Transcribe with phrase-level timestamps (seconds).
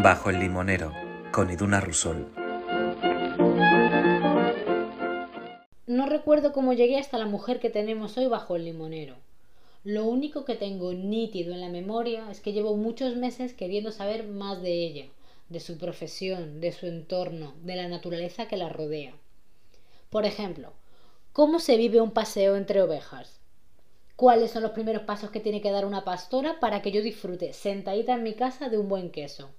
[0.00, 0.92] Bajo el limonero,
[1.32, 2.28] con Iduna Rusol.
[5.88, 9.16] No recuerdo cómo llegué hasta la mujer que tenemos hoy bajo el limonero.
[9.82, 14.24] Lo único que tengo nítido en la memoria es que llevo muchos meses queriendo saber
[14.28, 15.06] más de ella,
[15.48, 19.14] de su profesión, de su entorno, de la naturaleza que la rodea.
[20.10, 20.74] Por ejemplo,
[21.32, 23.40] ¿cómo se vive un paseo entre ovejas?
[24.14, 27.52] ¿Cuáles son los primeros pasos que tiene que dar una pastora para que yo disfrute
[27.52, 29.50] sentadita en mi casa de un buen queso?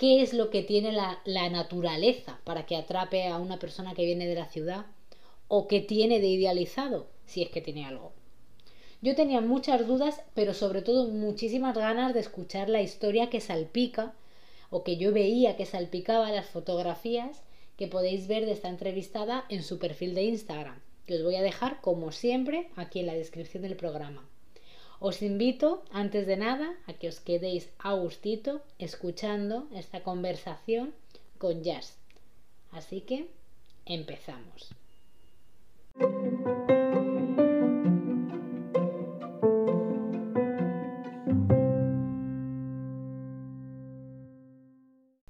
[0.00, 4.26] ¿Qué es lo que tiene la, naturaleza para que atrape a una persona que viene
[4.26, 4.86] de la ciudad?
[5.46, 8.14] ¿O qué tiene de idealizado, si es que tiene algo?
[9.02, 14.14] Yo tenía muchas dudas, pero sobre todo muchísimas ganas de escuchar la historia que salpica,
[14.70, 17.42] o que yo veía que salpicaba las fotografías
[17.76, 21.42] que podéis ver de esta entrevistada en su perfil de Instagram, que os voy a
[21.42, 24.29] dejar como siempre aquí en la descripción del programa.
[25.02, 25.68] Os invito,
[26.02, 30.92] antes de nada, a que os quedéis a gustito escuchando esta conversación
[31.38, 31.96] con Jazz.
[32.70, 33.18] Así que
[33.86, 34.60] empezamos.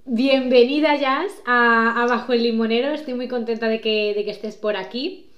[0.04, 4.74] Bienvenida Jazz a, Bajo el Limonero, estoy muy contenta de que, de que estés por
[4.76, 5.29] aquí.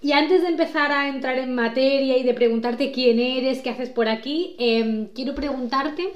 [0.00, 3.90] Y antes de empezar a entrar en materia y de preguntarte quién eres, qué haces
[3.90, 6.12] por aquí, em, quiero preguntarte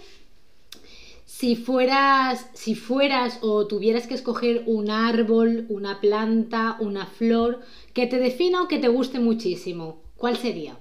[1.42, 7.60] si fueras, si fueras o tuvieras que escoger un árbol, una planta, una flor
[7.94, 10.78] que te defina o que te guste muchísimo, ¿cuál sería?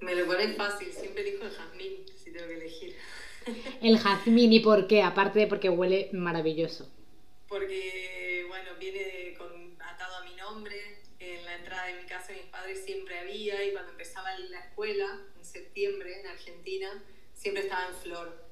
[0.00, 2.96] Me lo pones fácil, siempre digo el jazmín, si tengo que elegir.
[3.82, 5.02] El jazmín, ¿y por qué?
[5.02, 6.88] Aparte de porque huele maravilloso.
[7.48, 9.48] Porque, bueno, viene con,
[9.82, 10.99] atado a mi nombre,
[11.90, 16.20] en de mi casa mis padres siempre había y cuando empezaba la escuela, en septiembre,
[16.20, 17.02] en Argentina,
[17.34, 18.44] siempre estaba en flor.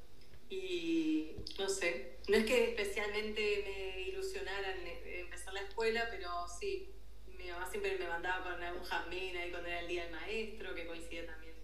[0.51, 6.91] Y no sé, no es que especialmente me ilusionara en empezar la escuela, pero sí,
[7.37, 10.75] mi mamá siempre me mandaba con algún jazmín ahí cuando era el día del maestro,
[10.75, 11.55] que coincidía también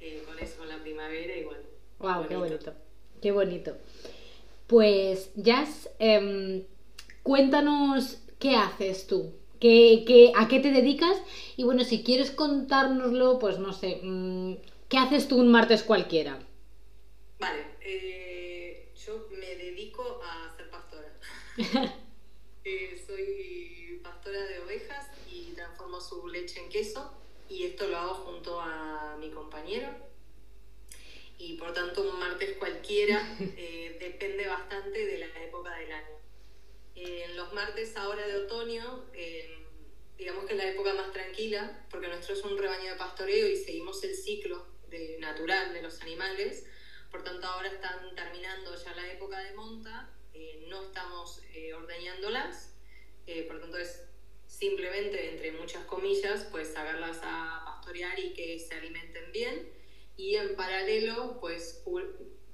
[0.00, 1.64] eh, con eso, con la primavera y bueno.
[1.98, 2.28] ¡Wow!
[2.28, 2.74] ¡Qué bonito!
[3.20, 3.78] ¡Qué bonito!
[4.66, 6.64] Pues, Jazz, em,
[7.22, 11.22] cuéntanos qué haces tú ¿Qué, a qué te dedicas?
[11.56, 14.54] Y bueno, si quieres contárnoslo, pues no sé, mm,
[14.88, 16.38] ¿qué haces tú un martes cualquiera?
[17.38, 21.12] Vale, eh, yo me dedico a ser pastora.
[22.68, 27.12] Eh, soy pastora de ovejas y transformo su leche en queso
[27.48, 29.88] y esto lo hago junto a mi compañero.
[31.38, 36.25] Y por tanto un martes cualquiera eh, depende bastante de la época del año
[36.96, 39.04] en los martes ahora de otoño,
[40.18, 43.56] digamos que es la época más tranquila, porque nuestro es un rebaño de pastoreo y
[43.56, 46.66] seguimos el ciclo de, natural de los animales,
[47.10, 52.74] por tanto ahora están terminando ya la época de monta, eh, no estamos eh, ordeñándolas,
[53.26, 54.02] eh, por tanto es
[54.46, 59.70] simplemente, entre muchas comillas, pues sacarlas a pastorear y que se alimenten bien,
[60.16, 61.82] y en paralelo, pues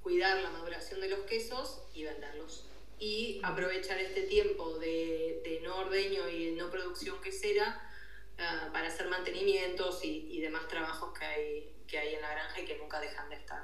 [0.01, 2.65] cuidar la maduración de los quesos y venderlos
[3.03, 7.81] y aprovechar este tiempo de, no ordeño y de no producción quesera
[8.37, 12.65] uh, para hacer mantenimientos y, demás trabajos que hay, que hay en la granja y
[12.65, 13.63] que nunca dejan de estar.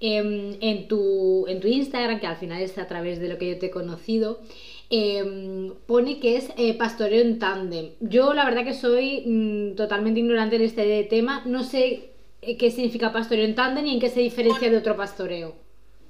[0.00, 3.50] Em, en, tu, en tu Instagram, que al final es a través de lo que
[3.50, 4.40] yo te he conocido,
[4.88, 7.90] em, pone que es eh, pastoreo en tándem.
[8.00, 12.10] Yo la verdad que soy mm, totalmente ignorante en este tema, no sé
[12.42, 15.54] eh, qué significa pastoreo en tándem y en qué se diferencia de otro pastoreo.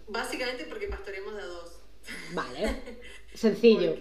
[0.08, 1.59] Básicamente porque pastoreamos de a dos
[2.32, 2.82] Vale,
[3.34, 3.96] sencillo.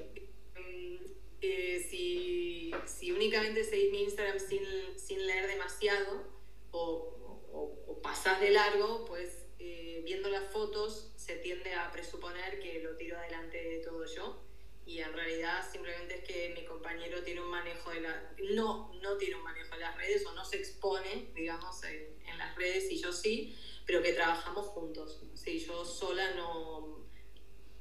[0.55, 0.97] Mm,
[1.41, 4.61] eh, si, si, únicamente seguís mi Instagram sin,
[4.97, 6.23] sin leer demasiado
[6.71, 12.81] o, o, pasás de largo, pues eh, viendo las fotos se tiende a presuponer que
[12.81, 14.43] lo tiro adelante de todo yo.
[14.85, 19.17] Y en realidad simplemente es que mi compañero tiene un manejo de la no no
[19.17, 22.89] tiene un manejo de las redes o no se expone digamos en, en las redes
[22.89, 23.55] y yo sí
[23.85, 25.21] pero que trabajamos juntos.
[25.35, 27.08] Sí yo sola no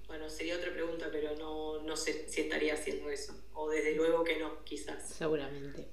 [0.08, 3.34] bueno, sería otra pregunta, pero no, no sé si estaría haciendo eso.
[3.54, 5.06] O desde luego que no, quizás.
[5.06, 5.86] Seguramente.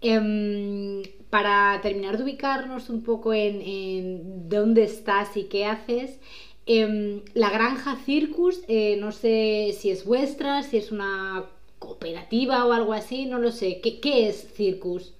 [0.00, 6.18] Em, para terminar de ubicarnos un poco en, dónde estás y qué haces,
[6.66, 11.48] em, la granja Circus, eh, no sé si es vuestra, si es una
[11.78, 13.80] cooperativa o algo así, no lo sé.
[13.80, 15.14] ¿Qué, qué es Circus?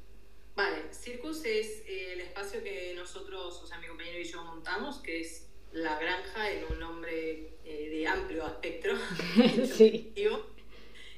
[0.57, 4.99] Vale, Circus es eh, el espacio que nosotros, o sea, mi compañero y yo montamos,
[4.99, 8.97] que es la granja en un nombre eh, de amplio espectro.
[9.77, 10.15] sí.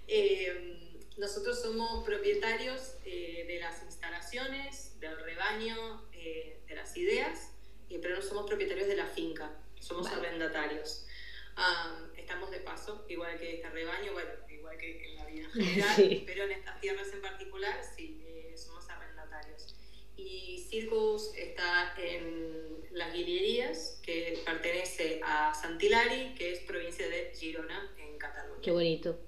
[0.08, 7.52] Eh, nosotros somos propietarios eh, de las instalaciones, del rebaño, de las ideas,
[7.88, 9.50] pero no somos propietarios de la finca.
[9.78, 11.06] somos arrendatarios.
[12.16, 16.44] estamos de paso, igual que este rebaño, bueno, igual que en la vida general, pero
[16.44, 19.15] en estas tierras en particular sí, eh, somos arrendatarios.
[20.16, 27.94] Y Circus está en las Guillerías, que pertenece a Santilari, que es provincia de Girona,
[27.98, 28.60] en Cataluña.
[28.62, 29.18] Qué bonito.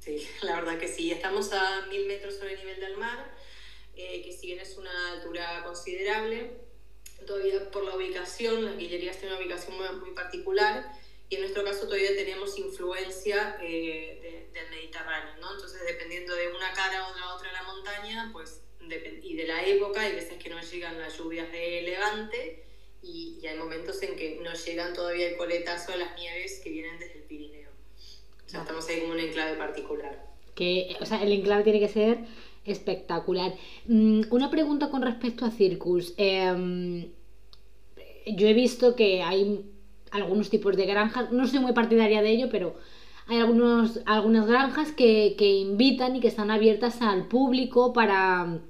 [0.00, 1.12] Sí, la verdad que sí.
[1.12, 3.32] Estamos a mil metros sobre el nivel del mar,
[3.94, 6.50] eh, que si bien es una altura considerable,
[7.26, 10.92] todavía por la ubicación, las Guillerías tienen una ubicación muy, particular
[11.28, 15.52] y en nuestro caso todavía tenemos influencia eh, del Mediterráneo, ¿no?
[15.52, 18.62] Entonces, dependiendo de una cara o de la otra de la montaña, pues,
[19.22, 22.64] y de la época, hay veces que no llegan las lluvias de Levante
[23.02, 26.70] y, y hay momentos en que no llegan todavía el coletazo de las nieves que
[26.70, 27.70] vienen desde el Pirineo.
[28.46, 30.26] O sea, estamos ahí como un enclave particular.
[30.54, 32.18] Que, o sea, el enclave tiene que ser
[32.64, 33.54] espectacular.
[33.86, 36.14] Mm, una pregunta con respecto a Circus.
[36.16, 37.10] Em,
[38.26, 39.64] yo he visto que hay
[40.10, 42.74] algunos tipos de granjas, no soy muy partidaria de ello, pero
[43.26, 48.60] hay algunos, algunas granjas que, que invitan y que están abiertas al público para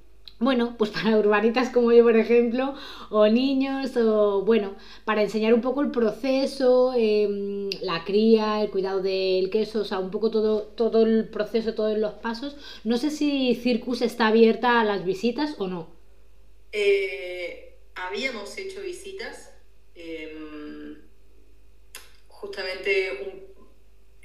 [0.40, 2.74] bueno, pues para urbanitas como yo, por ejemplo,
[3.10, 9.00] o niños, o bueno, para enseñar un poco el proceso, em, la cría, el cuidado
[9.00, 12.56] del queso, o sea, un poco todo, todo el proceso, todos los pasos.
[12.84, 15.88] No sé si Circus está abierta a las visitas o no.
[16.72, 19.52] Eh, habíamos hecho visitas.
[19.94, 20.96] Em,
[22.28, 23.49] justamente un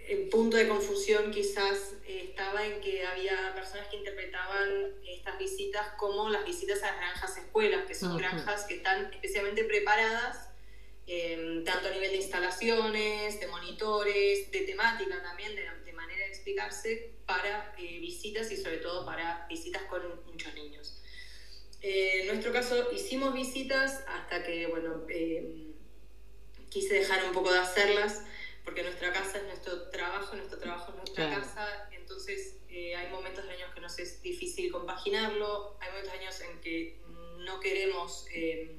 [0.08, 4.70] el punto de confusión quizás eh, estaba en que había personas que interpretaban
[5.08, 10.50] estas visitas como las visitas a granjas escuelas, que son granjas que están especialmente preparadas,
[11.08, 17.12] em, tanto a nivel de instalaciones, de monitores, de temática también, de, manera de explicarse,
[17.26, 21.02] para eh, visitas y sobre todo para visitas con muchos niños.
[21.82, 25.74] Eh, en nuestro caso hicimos visitas hasta que, bueno, em,
[26.70, 28.24] quise dejar un poco de hacerlas
[28.66, 33.46] porque nuestra casa es nuestro trabajo, nuestro trabajo es nuestra casa, entonces eh, hay momentos
[33.46, 37.00] de años que nos es difícil compaginarlo, hay momentos de años en que
[37.46, 38.76] no queremos, eh,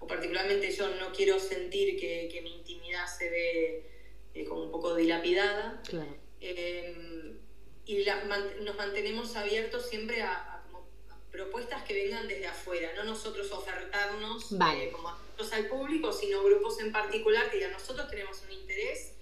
[0.00, 3.90] o particularmente yo no quiero sentir que, que mi intimidad se ve
[4.34, 5.82] eh, como un poco dilapidada.
[7.84, 8.04] y
[8.62, 10.52] nos mantenemos abiertos siempre a,
[11.30, 14.48] propuestas que vengan desde afuera, no nosotros ofertarnos
[14.92, 15.12] como
[15.52, 19.15] al público, sino grupos en particular que ya nosotros tenemos un interés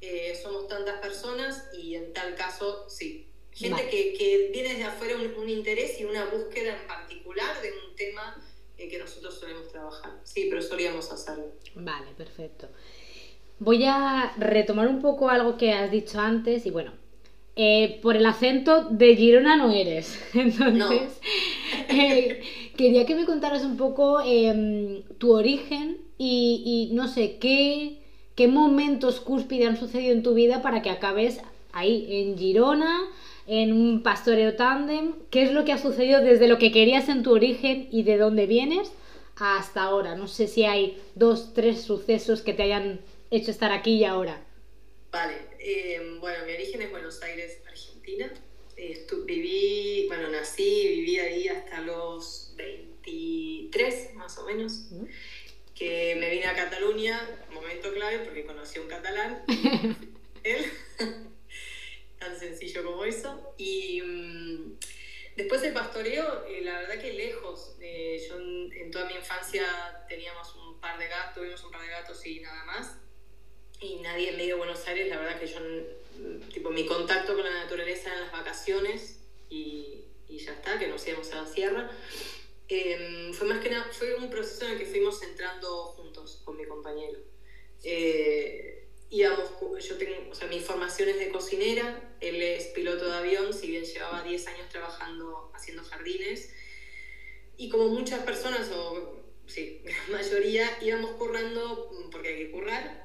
[0.00, 3.26] eh, somos tantas personas y en tal caso, sí.
[3.52, 7.96] Gente que, que, viene desde afuera un, interés y una búsqueda en particular de un
[7.96, 8.36] tema
[8.78, 10.12] eh, que nosotros solemos trabajar.
[10.24, 11.46] Sí, pero solíamos hacerlo.
[11.74, 12.68] Vale, perfecto.
[13.58, 16.92] Voy a retomar un poco algo que has dicho antes y bueno,
[17.56, 20.18] eh, por el acento de Girona no eres.
[20.34, 21.20] Entonces,
[22.76, 27.99] quería que me contaras un poco em, tu origen y, y, no sé, qué,
[28.36, 31.40] ¿Qué momentos cúspide han sucedido en tu vida para que acabes
[31.72, 33.08] ahí, en Girona,
[33.46, 35.12] en un pastoreo tándem?
[35.30, 38.16] ¿Qué es lo que ha sucedido desde lo que querías en tu origen y de
[38.16, 38.92] dónde vienes
[39.36, 40.14] hasta ahora?
[40.14, 43.00] No sé si hay dos, tres sucesos que te hayan
[43.30, 44.42] hecho estar aquí y ahora.
[45.12, 48.32] Vale, em, bueno, mi origen es Buenos Aires, Argentina.
[49.26, 54.88] viví, bueno, nací, viví ahí hasta los 23 más o menos
[55.80, 59.42] que me vine a Cataluña, momento clave porque conocí a un catalán,
[60.44, 60.70] él,
[62.18, 63.54] tan sencillo como eso.
[63.56, 64.78] Y mm,
[65.36, 69.64] después del pastoreo, eh, la verdad que lejos, eh, yo en, toda mi infancia
[70.06, 72.96] teníamos un par de gatos, tuvimos un par de gatos y nada más.
[73.80, 77.34] Y nadie en medio de Buenos Aires, la verdad que yo, mm, tipo, mi contacto
[77.34, 81.46] con la naturaleza en las vacaciones y, y ya está, que nos íbamos a la
[81.46, 81.90] sierra.
[82.72, 86.56] Em, fue más que nada, fue un proceso en el que fuimos entrando juntos con
[86.56, 87.18] mi compañero.
[87.82, 89.50] Eh, íbamos,
[89.88, 93.66] yo tengo, o sea, mi formación es de cocinera, él es piloto de avión, si
[93.66, 96.52] bien llevaba 10 años trabajando haciendo jardines.
[97.56, 103.04] Y como muchas personas, o sí, la mayoría, íbamos currando, porque hay que currar,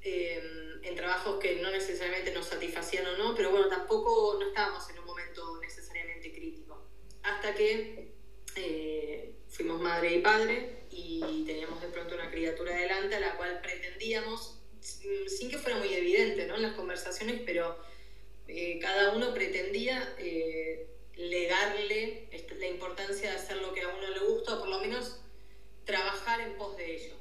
[0.00, 4.88] em, en trabajos que no necesariamente nos satisfacían o no, pero bueno, tampoco no estábamos
[4.88, 6.88] en un momento necesariamente crítico.
[7.22, 8.21] Hasta que
[8.56, 13.60] eh, fuimos madre y padre y teníamos de pronto una criatura delante a la cual
[13.62, 16.56] pretendíamos, sin que fuera muy evidente ¿no?
[16.56, 17.78] en las conversaciones, pero
[18.48, 22.28] eh, cada uno pretendía eh, legarle
[22.58, 25.20] la importancia de hacer lo que a uno le gusta o por lo menos
[25.84, 27.16] trabajar en pos de ello.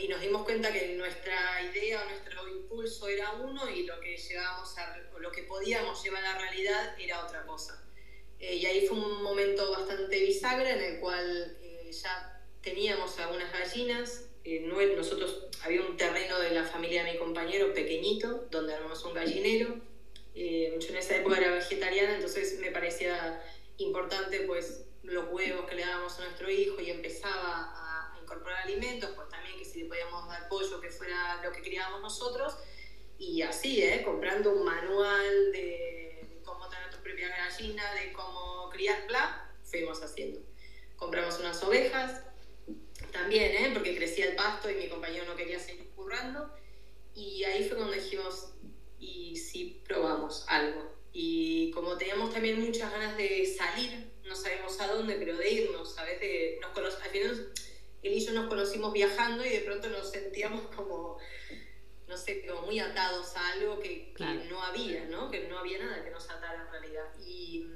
[0.00, 4.16] y nos dimos cuenta que nuestra idea o nuestro impulso era uno y lo que
[4.16, 7.84] llevábamos a, o lo que podíamos llevar a la realidad era otra cosa.
[8.40, 13.52] Eh, y ahí fue un momento bastante bisagra en el cual eh, ya teníamos algunas
[13.52, 14.24] gallinas.
[14.44, 14.60] Eh,
[14.96, 19.76] nosotros había un terreno de la familia de mi compañero pequeñito, donde armamos un gallinero.
[20.34, 23.42] Eh, yo en esa época era vegetariana, entonces me parecía
[23.78, 29.10] importante pues los huevos que le dábamos a nuestro hijo y empezaba a, incorporar alimentos,
[29.16, 32.56] pues también que si le podíamos dar pollo que fuera lo que queríamos nosotros.
[33.18, 34.02] Y así, ¿eh?
[34.04, 36.77] comprando un manual de, cómo tener tu
[37.08, 40.40] propia gallina, de cómo criar, bla, fuimos haciendo.
[40.96, 42.22] Compramos unas ovejas,
[43.12, 43.70] también, ¿eh?
[43.72, 46.52] porque crecía el pasto y mi compañero no quería seguir currando.
[47.14, 48.52] Y ahí fue cuando dijimos,
[48.98, 50.92] y si probamos algo.
[51.12, 55.94] Y como teníamos también muchas ganas de salir, no sabemos a dónde, pero de irnos,
[55.94, 56.20] ¿sabes?
[56.20, 57.52] De, nos al final
[58.02, 61.18] él y yo nos conocimos viajando y de pronto nos sentíamos como,
[62.08, 64.14] no sé, como muy atados a algo que,
[64.48, 65.30] no había, ¿no?
[65.30, 67.04] Que no había nada que nos atara en realidad.
[67.24, 67.66] Y,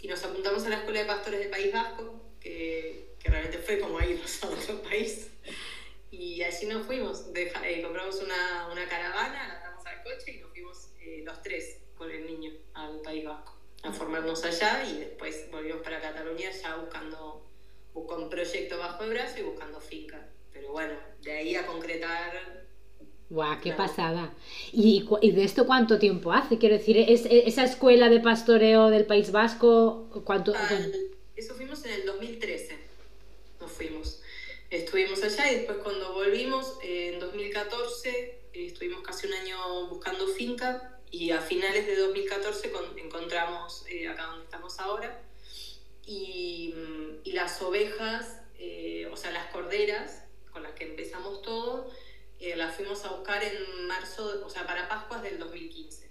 [0.00, 3.78] y nos apuntamos a la Escuela de Pastores del País Vasco, que, que realmente fue
[3.78, 5.30] como irnos a otro país.
[6.10, 10.50] Y así nos fuimos, eh, compramos una, una caravana, la atamos al coche y nos
[10.50, 13.54] fuimos eh, los tres con el niño al País Vasco
[13.84, 17.46] a formarnos allá y después volvimos para Cataluña ya buscando,
[17.92, 20.26] un proyecto bajo el brazo y buscando finca.
[20.52, 22.63] Pero bueno, de ahí a concretar
[23.34, 24.32] ¡Guau, qué pasada!
[24.72, 26.56] ¿Y, ¿Y, de esto cuánto tiempo hace?
[26.56, 30.54] Quiero decir, ¿es, esa escuela de pastoreo del País Vasco, ¿cuánto?
[31.34, 32.78] eso fuimos en el 2013,
[33.60, 34.22] nos fuimos.
[34.70, 41.32] Estuvimos allá y después cuando volvimos, en 2014, estuvimos casi un año buscando finca y
[41.32, 45.20] a finales de 2014 encontramos eh, acá donde estamos ahora
[46.06, 46.72] y,
[47.24, 50.22] y las ovejas, eh, o sea, las corderas
[50.52, 51.90] con las que empezamos todo,
[52.40, 56.10] eh, las fuimos a buscar en marzo, o sea, para Pascuas del 2015,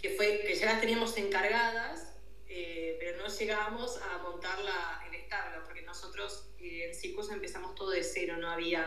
[0.00, 2.10] que fue que ya las teníamos encargadas,
[2.46, 4.56] pero no llegábamos a montar
[5.08, 8.82] el establo, porque nosotros en Circus empezamos todo de cero, no había,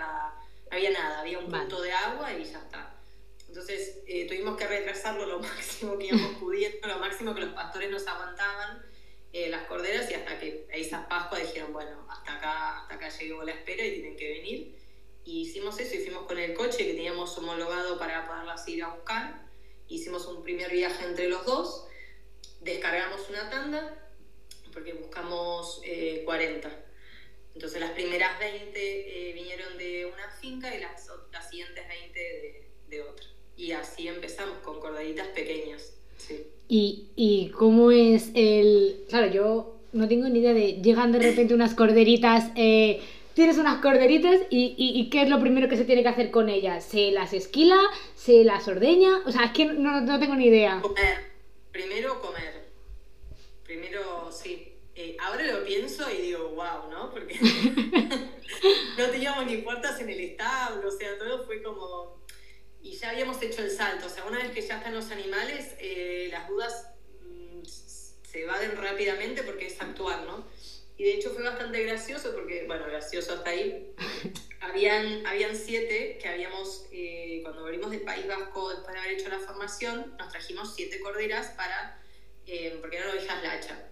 [0.70, 2.94] no había nada, había un punto de agua y ya está.
[3.48, 7.90] Entonces eh, tuvimos que retrasarlo lo máximo que íbamos pudiendo, lo máximo que los pastores
[7.90, 8.86] nos aguantaban
[9.34, 13.44] eh, las corderas y hasta que esas Pascuas dijeron, bueno, hasta acá, hasta acá llegó
[13.44, 14.76] la espera y tienen que venir.
[15.28, 19.46] Y hicimos eso, hicimos con el coche que teníamos homologado para poderlas ir a buscar.
[19.90, 21.86] Hicimos un primer viaje entre los dos,
[22.62, 24.10] descargamos una tanda,
[24.72, 25.82] porque buscamos
[26.24, 26.68] 40.
[26.70, 26.72] Eh,
[27.56, 33.02] Entonces las primeras 20 vinieron de una finca y las, las siguientes 20 de, de
[33.02, 35.94] otra y así empezamos con corderitas pequeñas.
[36.18, 36.48] Sí.
[36.70, 39.04] ¿Y, ¿Y cómo es el...?
[39.10, 40.74] Claro, yo no tengo ni idea de...
[40.82, 42.50] Llegan de repente unas corderitas...
[42.56, 43.02] Eh,
[43.38, 46.50] tienes unas corderitas y, y, ¿qué es lo primero que se tiene que hacer con
[46.50, 46.84] ellas?
[46.84, 47.80] ¿Se las esquila?
[48.16, 49.20] ¿Se las ordeña?
[49.28, 50.82] O sea, es que no, no tengo ni idea.
[50.82, 51.20] Comer.
[51.72, 52.66] Primero comer.
[53.64, 54.74] Primero, sí.
[54.96, 57.12] Eh, ahora lo pienso y digo, wow, ¿no?
[57.12, 57.40] Porque
[58.98, 62.18] no teníamos ni puertas en el establo, o sea, todo fue como
[62.82, 64.08] y ya habíamos hecho el salto.
[64.08, 66.90] O sea, una vez que ya están los animales, eh, las dudas
[67.22, 70.44] mm, se evaden rápidamente porque es actuar, ¿no?
[70.98, 73.94] Y de hecho fue bastante gracioso porque, bueno, gracioso hasta ahí.
[74.62, 79.30] habían, habían siete que habíamos, eh, cuando volvimos del País Vasco, después de haber hecho
[79.30, 82.02] la formación, nos trajimos siete corderas para,
[82.48, 83.90] eh, porque eran ovejas lacha.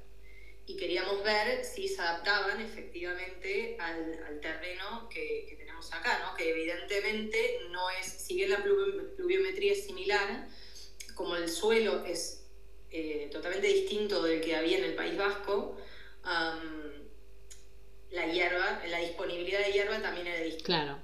[0.65, 5.55] Y queríamos ver si se adaptaban efectivamente al, al terreno que, que
[5.91, 6.35] acá, ¿no?
[6.35, 10.47] que evidentemente no es, si bien la pluviometría es similar,
[11.13, 12.45] como el suelo es
[12.91, 15.77] eh, totalmente distinto del que había en el País Vasco,
[18.15, 20.65] la hierba, la disponibilidad de hierba también era distinta.
[20.65, 20.99] Claro.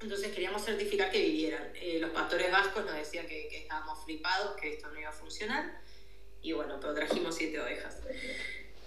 [0.00, 1.72] Entonces queríamos certificar que vivieran.
[1.74, 5.12] Eh, los pastores vascos nos decían que, que, estábamos flipados, que esto no iba a
[5.12, 5.80] funcionar.
[6.40, 8.00] Y bueno, pero trajimos siete ovejas.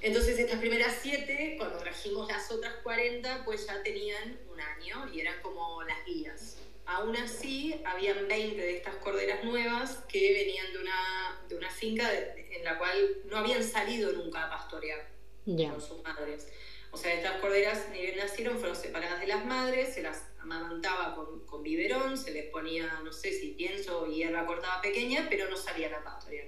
[0.01, 5.19] Entonces estas primeras siete, cuando trajimos las otras 40, pues ya tenían un año y
[5.19, 6.57] eran como las guías.
[6.85, 12.09] Aún así, habían 20 de estas corderas nuevas que venían de una, de una finca
[12.11, 15.07] en la cual no habían salido nunca a pastorear
[15.45, 16.47] con sus madres.
[16.91, 21.15] O sea, estas corderas, ni bien nacieron, fueron separadas de las madres, se las amamantaba
[21.15, 25.55] con, con biberón, se les ponía, no sé si pienso, hierba cortada pequeña, pero no
[25.55, 26.47] salían a pastorear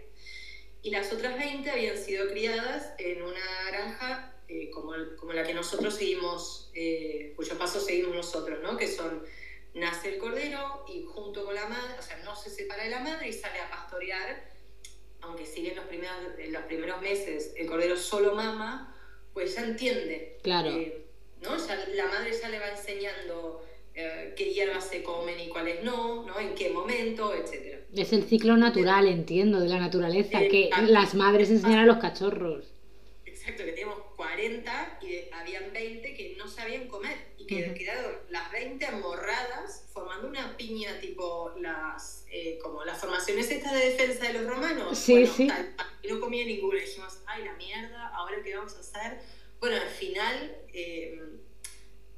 [0.83, 5.53] y las otras 20 habían sido criadas en una granja eh, como, como, la que
[5.53, 8.75] nosotros seguimos, eh, cuyos pasos seguimos nosotros, ¿no?
[8.75, 9.23] que son,
[9.73, 12.99] nace el cordero y junto con la madre, o sea, no se separa de la
[12.99, 14.51] madre y sale a pastorear,
[15.21, 16.17] aunque si bien los primeros,
[16.49, 18.92] los primeros meses el cordero solo mama,
[19.33, 20.37] pues ya entiende.
[20.41, 20.69] Claro.
[20.69, 21.05] Eh,
[21.41, 21.51] ¿no?
[21.51, 23.63] la madre ya le va enseñando
[23.95, 26.39] eh, qué hierbas se comen y cuáles no, ¿no?
[26.39, 27.79] En qué momento, etc.
[27.95, 32.73] Es el ciclo natural, entiendo, de la naturaleza, que las madres enseñan a los cachorros.
[33.25, 38.51] exacto, que teníamos 40 y habían 20 que no sabían comer y que quedaron las
[38.51, 44.33] 20 amorradas formando una piña tipo las eh, como las formaciones estas de defensa de
[44.33, 44.97] los romanos.
[44.97, 45.49] Sí, sí.
[46.01, 46.79] y no comía ninguna.
[46.79, 49.19] dijimos, ay, la mierda, ahora qué vamos a hacer.
[49.59, 51.19] Bueno, al final eh,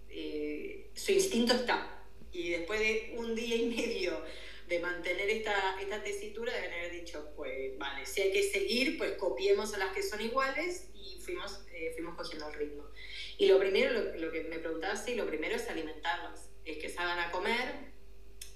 [0.10, 2.04] eh, su instinto está.
[2.32, 4.22] Y después de un día y medio
[4.68, 9.14] de mantener esta, esta tesitura, de haber dicho, pues vale, si hay que seguir, pues
[9.14, 12.86] copiemos a las que son iguales y fuimos, eh, fuimos cogiendo el ritmo.
[13.38, 17.20] Y lo primero, lo, que me preguntaba, sí, lo primero es alimentarlas, es que salgan
[17.20, 17.76] a comer,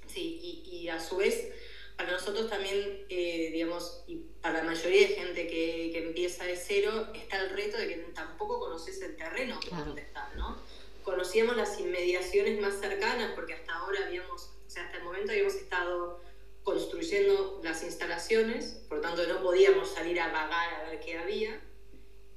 [0.08, 1.52] sí, y, y a su vez,
[1.96, 6.56] para nosotros también, eh, digamos, y para la mayoría de gente que, que, empieza de
[6.56, 10.58] cero, está el reto de que tampoco conoces el terreno donde estás, ¿no?
[11.04, 15.56] Conocíamos las inmediaciones más cercanas, porque hasta ahora habíamos o sea, hasta el momento habíamos
[15.56, 16.20] estado
[16.62, 21.60] construyendo las instalaciones, por lo tanto no podíamos salir a vagar a ver qué había.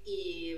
[0.07, 0.57] Y,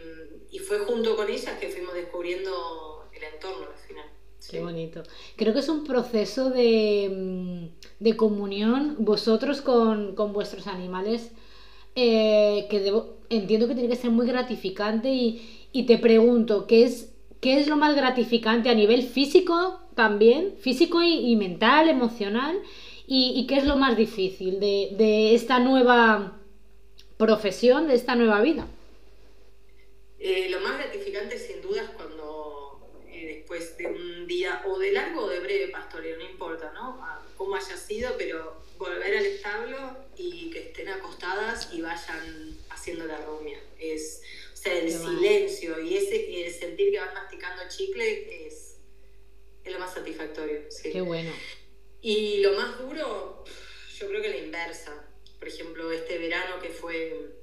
[0.53, 4.07] y fue junto con ellas que fuimos descubriendo el entorno al final.
[4.49, 5.03] Qué bonito.
[5.35, 11.33] Creo que es un proceso de, mm, de comunión vosotros con, con vuestros animales
[11.97, 16.85] eh, que debo, entiendo que tiene que ser muy gratificante y, y te pregunto, ¿qué
[16.85, 22.61] es, ¿qué es lo más gratificante a nivel físico también, físico y, mental, emocional,
[23.07, 26.41] y, qué es lo más difícil de, esta nueva
[27.17, 28.67] profesión, de esta nueva vida.
[30.19, 34.93] Eh, lo más gratificante sin duda es cuando eh, después de un día o de
[34.93, 36.99] largo o de breve pastoreo, no importa, ¿no?
[37.37, 43.19] cómo haya sido, pero volver al establo y que estén acostadas y vayan haciendo la
[43.19, 43.59] rumia.
[43.79, 44.23] Es,
[44.53, 48.74] o sea, el silencio y ese el sentir que van masticando chicle es
[49.65, 50.61] es lo más satisfactorio.
[50.71, 50.93] Sí.
[50.93, 51.33] Qué bueno.
[52.01, 53.45] Y lo más duro,
[53.99, 55.09] yo creo que la inversa.
[55.39, 57.35] Por ejemplo, este verano que fue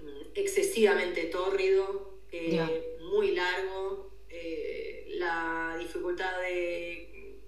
[0.00, 7.38] mm, excesivamente tórrido, eh, muy largo, eh, la dificultad de,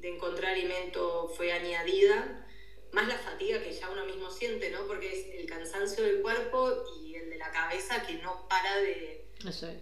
[0.00, 2.46] de, encontrar alimento fue añadida,
[2.92, 4.86] más la fatiga que ya uno mismo siente, ¿no?
[4.86, 9.28] Porque es el cansancio del cuerpo y el de la cabeza que no para de,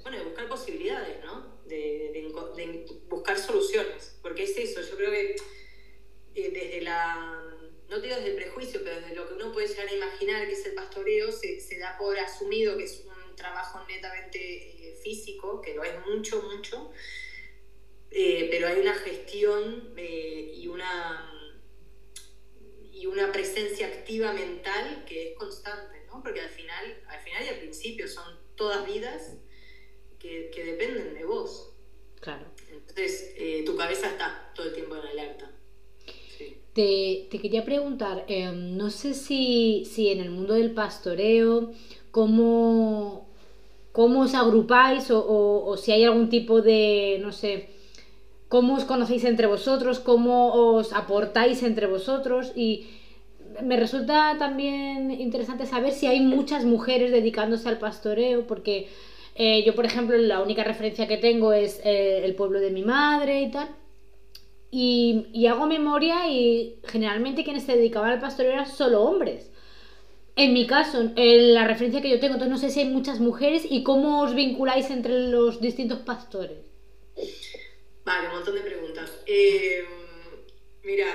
[0.02, 1.53] bueno, de buscar posibilidades, ¿no?
[1.66, 5.36] De, buscar soluciones, porque es eso, yo creo que
[6.34, 7.42] eh, desde la,
[7.88, 10.52] no digo desde el prejuicio, pero desde lo que uno puede llegar a imaginar que
[10.54, 15.60] es el pastoreo, se, se da por asumido que es un trabajo netamente eh, físico,
[15.60, 16.92] que lo es mucho, mucho,
[18.10, 21.30] eh, pero hay una gestión y una
[22.92, 26.22] y una presencia activa mental que es constante, ¿no?
[26.22, 29.34] Porque al final, al final y al principio son todas vidas
[30.52, 31.70] que, dependen de vos.
[32.20, 32.46] Claro.
[32.70, 35.50] Entonces, eh, tu cabeza está todo el tiempo en alerta.
[36.72, 41.70] Te, quería preguntar, em, no sé si, en el mundo del pastoreo,
[42.10, 43.28] cómo,
[43.92, 47.68] cómo os agrupáis o, si hay algún tipo de, no sé,
[48.48, 52.88] cómo os conocéis entre vosotros, cómo os aportáis entre vosotros y
[53.62, 58.88] me resulta también interesante saber si hay muchas mujeres dedicándose al pastoreo, porque
[59.34, 62.82] eh, yo, por ejemplo, la única referencia que tengo es eh, el pueblo de mi
[62.82, 63.68] madre y tal.
[64.70, 69.50] Y, hago memoria y generalmente quienes se dedicaban al pastoreo eran solo hombres.
[70.36, 73.64] En mi caso, la referencia que yo tengo, entonces no sé si hay muchas mujeres
[73.68, 76.58] y cómo os vinculáis entre los distintos pastores.
[78.04, 79.12] Vale, un montón de preguntas.
[79.26, 79.84] Eh,
[80.82, 81.06] mira,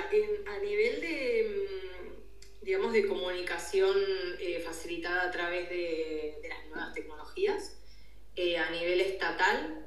[0.46, 1.66] a nivel de,
[2.62, 3.94] digamos, de comunicación
[4.64, 7.79] facilitada a través de las nuevas tecnologías,
[8.42, 9.84] eh, a nivel estatal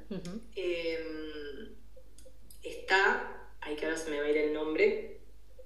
[0.54, 1.74] em,
[2.62, 5.18] está, ay que ahora se me va a ir el nombre,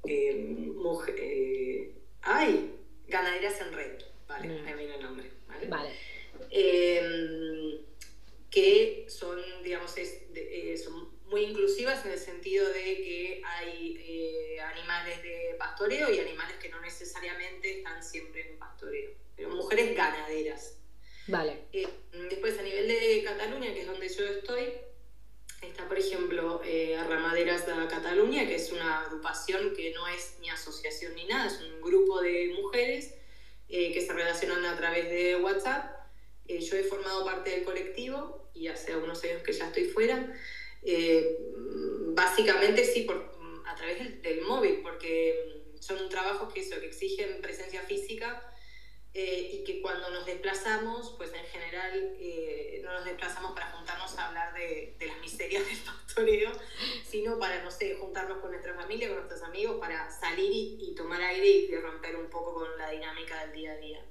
[0.05, 0.73] em,
[1.09, 2.75] eh, ay,
[3.07, 4.67] ganaderas en red, vale, mm.
[4.67, 5.31] ahí viene el nombre,
[5.69, 5.93] vale.
[6.51, 7.79] Em,
[8.51, 15.57] que son, digamos, eh, son muy inclusivas en el sentido de que hay animales de
[15.59, 20.79] pastoreo y animales que no necesariamente están siempre en pastoreo, pero mujeres ganaderas.
[21.29, 21.65] Vale.
[21.75, 21.87] Eh,
[22.31, 24.73] después, a nivel de Cataluña, que es donde yo estoy,
[25.61, 30.49] está, por ejemplo, eh, Arramaderas de Cataluña, que es una agrupación que no es ni
[30.49, 33.15] asociación ni nada, es un grupo de mujeres
[33.69, 35.95] eh, que se relacionan a través de WhatsApp.
[36.47, 40.35] Eh, yo he formado parte del colectivo y hace algunos años que ya estoy fuera.
[42.15, 43.33] básicamente sí, por,
[43.67, 48.43] a través del, del móvil, porque son trabajos que, eso, que exigen presencia física
[49.15, 54.17] eh, y que cuando nos desplazamos, pues en general eh, no nos desplazamos para juntarnos
[54.19, 56.53] a hablar de, las miserias del pastoreo,
[57.05, 61.23] sino para, no sé, juntarnos con nuestra familia, con nuestros amigos, para salir y, tomar
[61.23, 64.05] aire y romper un poco con la dinámica del día a día.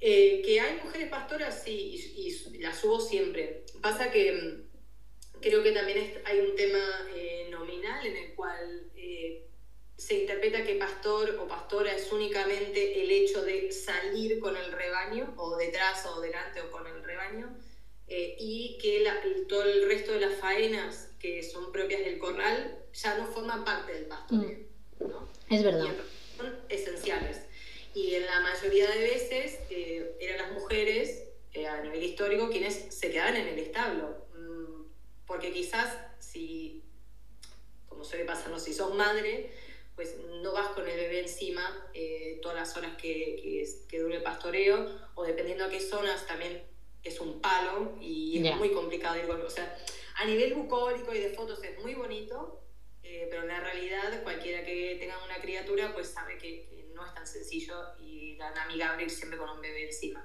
[0.00, 3.64] Eh, que hay mujeres pastoras, sí, y, las subo siempre.
[3.82, 8.90] Pasa que mm, creo que también hay un tema eh, nominal en el cual
[9.96, 15.34] se interpreta que pastor o pastora es únicamente el hecho de salir con el rebaño,
[15.36, 17.56] o detrás o delante o con el rebaño,
[18.08, 19.04] y que
[19.48, 23.92] todo el resto de las faenas que son propias del corral ya no forman parte
[23.92, 24.58] del pastoreo.
[25.00, 25.54] Mm.
[25.54, 25.86] Es verdad.
[26.36, 27.38] son esenciales.
[27.94, 31.22] Y en la mayoría de veces eh, eran las mujeres,
[31.54, 34.26] eh, a nivel histórico, quienes se quedaban en el establo.
[34.34, 34.82] Mm,
[35.26, 36.82] porque quizás si,
[37.88, 39.50] como suele pasarnos, si sos madre,
[39.96, 44.22] pues no vas con el bebé encima eh, todas las horas que, que, dure el
[44.22, 46.62] pastoreo, o dependiendo a qué zonas también
[47.02, 49.76] es un palo y es muy complicado ir O sea,
[50.16, 52.62] a nivel bucólico y de fotos es muy bonito,
[53.02, 57.26] pero en la realidad cualquiera que tenga una criatura pues sabe que no es tan
[57.26, 60.24] sencillo y tan amigable ir siempre con un bebé encima.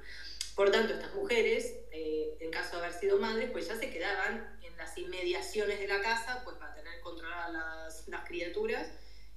[0.55, 4.60] Por tanto, estas mujeres, eh, en caso de haber sido madres, pues ya se quedaban
[4.63, 8.88] en las inmediaciones de la casa, pues para tener controladas las, las criaturas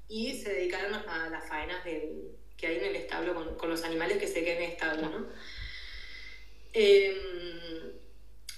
[0.08, 3.84] y se dedicaron a las faenas del, que hay en el establo con, con, los
[3.84, 5.26] animales que se queden en el establo, ¿no?
[6.72, 7.94] Eh,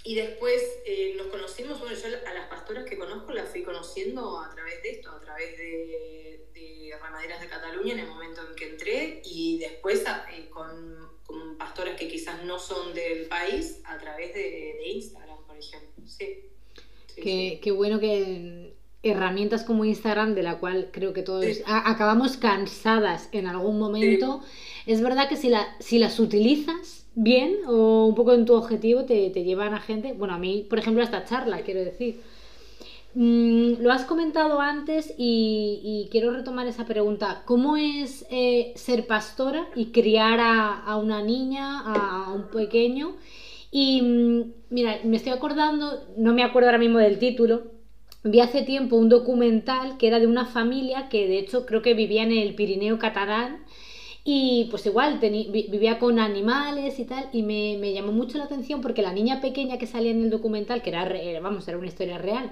[0.05, 4.41] y después eh, nos conocimos, bueno, yo a las pastoras que conozco las fui conociendo
[4.41, 8.55] a través de esto, a través de, de Ramaderas de Cataluña en el momento en
[8.55, 13.99] que entré y después eh, con, con, pastoras que quizás no son del país a
[13.99, 16.07] través de, de Instagram, por ejemplo.
[16.07, 16.51] Sí.
[17.17, 18.66] qué, qué, bueno que
[19.11, 24.43] herramientas como Instagram, de la cual creo que todos acabamos cansadas en algún momento,
[24.87, 29.05] es verdad que si, la, si las utilizas bien o un poco en tu objetivo
[29.05, 32.21] te, llevan a gente, bueno, a mí, por ejemplo, a esta charla, quiero decir.
[33.15, 37.43] Mm, lo has comentado antes y, quiero retomar esa pregunta.
[37.47, 43.17] ¿Cómo es eh, ser pastora y criar a, una niña, a, un pequeño?
[43.71, 47.76] Y mm, mira, me estoy acordando, no me acuerdo ahora mismo del título,
[48.27, 51.95] vi hace tiempo un documental que era de una familia que de hecho creo que
[51.95, 53.65] vivía en el Pirineo catalán
[54.29, 59.01] y pues igual vivía con animales y tal, y me, llamó mucho la atención porque
[59.01, 61.09] la niña pequeña que salía en el documental, que era,
[61.41, 62.51] vamos, era una historia real,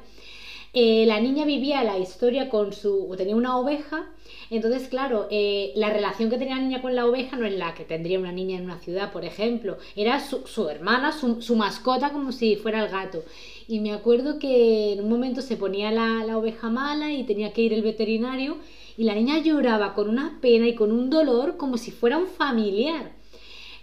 [0.72, 4.08] eh, la niña vivía la historia con su, tenía una oveja,
[4.56, 7.74] entonces claro, eh, la relación que tenía la niña con la oveja no es la
[7.74, 12.32] que tendría una niña en una ciudad, por ejemplo, era su, hermana, su, mascota como
[12.32, 13.24] si fuera el gato.
[13.68, 17.52] Y me acuerdo que en un momento se ponía la, la oveja mala y tenía
[17.52, 18.58] que ir el veterinario
[18.96, 22.26] y la niña lloraba con una pena y con un dolor como si fuera un
[22.26, 23.12] familiar.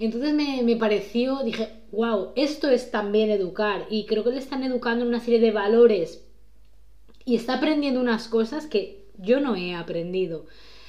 [0.01, 5.03] Entonces me, pareció, dije, wow, esto es también educar y creo que le están educando
[5.03, 6.25] en una serie de valores
[7.23, 10.45] y está aprendiendo unas cosas que yo no he aprendido.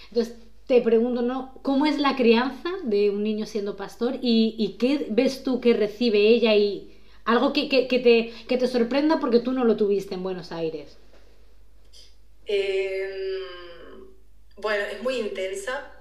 [0.08, 1.58] Entonces te pregunto, ¿no?
[1.62, 6.18] ¿Cómo es la crianza de un niño siendo pastor y, qué ves tú que recibe
[6.28, 10.52] ella y algo que, te, que te sorprenda porque tú no lo tuviste en Buenos
[10.52, 10.98] Aires?
[12.46, 13.32] Eh
[14.62, 15.92] bueno, es muy intensa.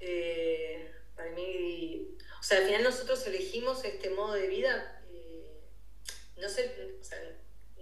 [0.00, 5.00] Eh, para mí, o sea, al final nosotros elegimos este modo de vida.
[5.12, 5.46] Eh,
[6.36, 6.74] no, sé,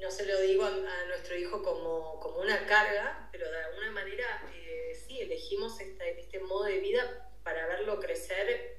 [0.01, 4.43] no se lo digo a, nuestro hijo como, como, una carga, pero de alguna manera
[4.55, 8.79] eh, sí, elegimos este, este modo de vida para verlo crecer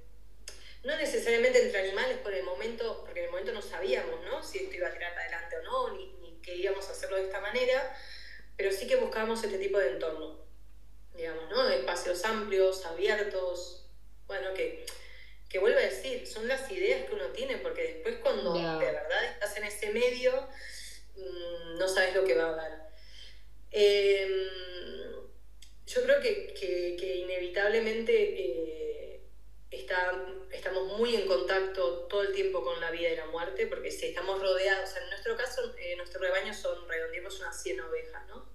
[0.84, 4.42] no necesariamente entre animales por el momento, porque en el momento no sabíamos ¿no?
[4.42, 7.18] si esto iba a tirar para adelante o no, ni, ni que íbamos a hacerlo
[7.18, 7.98] de esta manera,
[8.56, 10.50] pero sí que buscábamos este tipo de entorno
[11.20, 11.70] digamos, ¿no?
[11.70, 13.86] Espacios amplios, abiertos,
[14.26, 14.86] bueno, que,
[15.50, 19.26] que vuelvo a decir, son las ideas que uno tiene, porque después cuando de verdad
[19.26, 20.48] estás en ese medio,
[21.78, 22.90] no sabes lo que va a dar.
[23.72, 24.48] Em,
[25.86, 29.22] yo creo que, que, inevitablemente eh,
[29.72, 33.92] está, estamos muy en contacto todo el tiempo con la vida y la muerte, porque
[33.92, 38.48] si estamos rodeados, en nuestro caso, eh, nuestro rebaño son, redondeamos unas 100 ovejas, ¿no?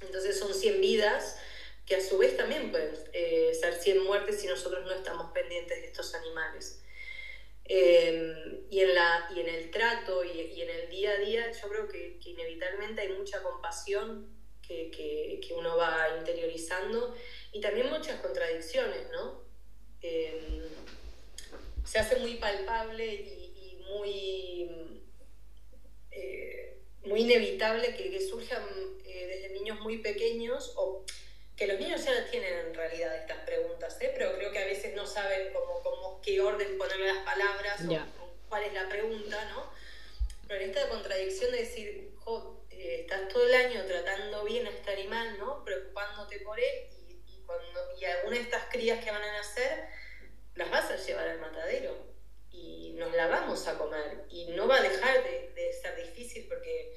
[0.00, 1.38] Entonces son 100 vidas
[1.86, 5.80] que a su vez también pueden eh, ser 100 muertes si nosotros no estamos pendientes
[5.80, 6.80] de estos animales.
[7.70, 11.52] Eh, y, en la, y en el trato y, y, en el día a día
[11.52, 14.34] yo creo que, inevitablemente hay mucha compasión
[14.66, 17.14] que, que, que, uno va interiorizando
[17.52, 19.42] y también muchas contradicciones, ¿no?
[20.00, 20.66] Eh,
[21.84, 23.44] se hace muy palpable y,
[23.88, 24.70] muy,
[27.04, 28.62] muy inevitable que, surjan
[29.02, 30.74] desde niños muy pequeños
[31.58, 34.12] que los niños ya tienen en realidad estas preguntas, ¿eh?
[34.16, 38.48] pero creo que a veces no saben cómo, cómo qué orden ponerle las palabras o,
[38.48, 39.70] cuál es la pregunta, ¿no?
[40.46, 42.14] Pero en esta contradicción de decir,
[42.70, 45.64] eh, estás todo el año tratando bien a este animal, ¿no?
[45.64, 49.88] Preocupándote por él y, y, cuando, y alguna de estas crías que van a nacer
[50.54, 52.06] las vas a llevar al matadero
[52.52, 56.46] y nos la vamos a comer y no va a dejar de, de ser difícil
[56.48, 56.96] porque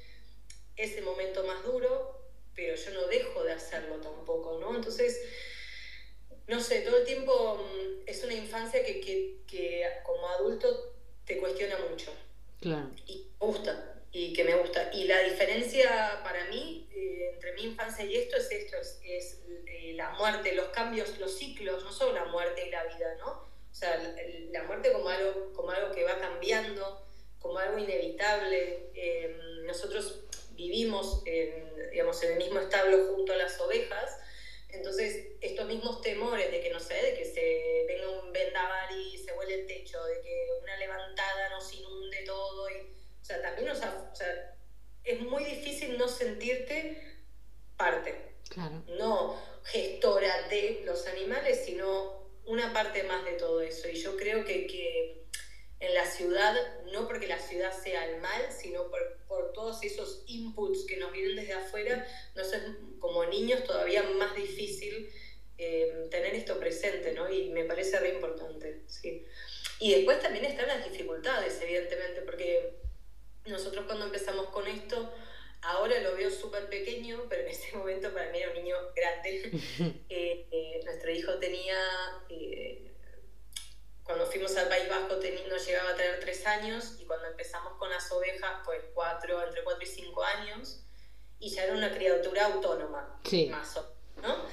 [0.76, 2.21] es el momento más duro,
[2.56, 4.76] pero yo no dejo de hacerlo tampoco, ¿no?
[4.76, 5.22] Entonces,
[6.48, 11.38] no sé, todo el tiempo mm, es una infancia que, que, que como adulto te
[11.38, 12.12] cuestiona mucho.
[12.60, 12.90] Claro.
[13.08, 14.92] Y me gusta, y que me gusta.
[14.94, 19.40] Y la diferencia para mí eh, entre mi infancia y esto es esto, es, es
[19.68, 23.30] eh, la muerte, los cambios, los ciclos, no solo la muerte y la vida, ¿no?
[23.30, 24.14] O sea, la,
[24.52, 27.06] la muerte como algo, como algo que va cambiando,
[27.40, 28.92] como algo inevitable.
[28.94, 30.26] Eh, nosotros
[30.70, 34.18] vivimos en, digamos, en el mismo establo junto a las ovejas,
[34.70, 39.18] entonces estos mismos temores de que, no sé, de que se venga un vendaval y
[39.18, 42.74] se vuele el techo, de que una levantada nos inunde todo, y,
[43.22, 44.56] o sea, también nos, o sea,
[45.04, 47.18] es muy difícil no sentirte
[47.78, 48.16] parte,
[48.50, 48.84] Claro.
[48.98, 53.88] no gestora de los animales, sino una parte más de todo eso.
[53.88, 55.24] Y yo creo que, que
[55.82, 56.56] en la ciudad,
[56.94, 61.12] no porque la ciudad sea el mal, sino por, por todos esos inputs que nos
[61.12, 62.62] vienen desde afuera, nos es
[63.00, 65.10] como niños todavía más difícil
[65.58, 67.32] eh, tener esto presente, ¿no?
[67.32, 69.26] Y me parece re importante, sí.
[69.80, 72.76] Y después también están las dificultades, evidentemente, porque
[73.46, 75.12] nosotros cuando empezamos con esto,
[75.62, 79.52] ahora lo veo súper pequeño, pero en ese momento para mí era un niño grande.
[80.14, 81.78] Eh, eh, nuestro hijo tenía,
[82.30, 82.91] eh,
[84.12, 87.78] cuando fuimos al País Vasco teni- no llegaba a tener tres años y cuando empezamos
[87.78, 90.84] con las ovejas, pues cuatro, entre cuatro y cinco años,
[91.40, 93.48] y ya era una criatura autónoma, Sí.
[93.48, 94.46] más o ¿no?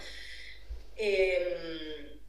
[0.97, 2.21] Eh,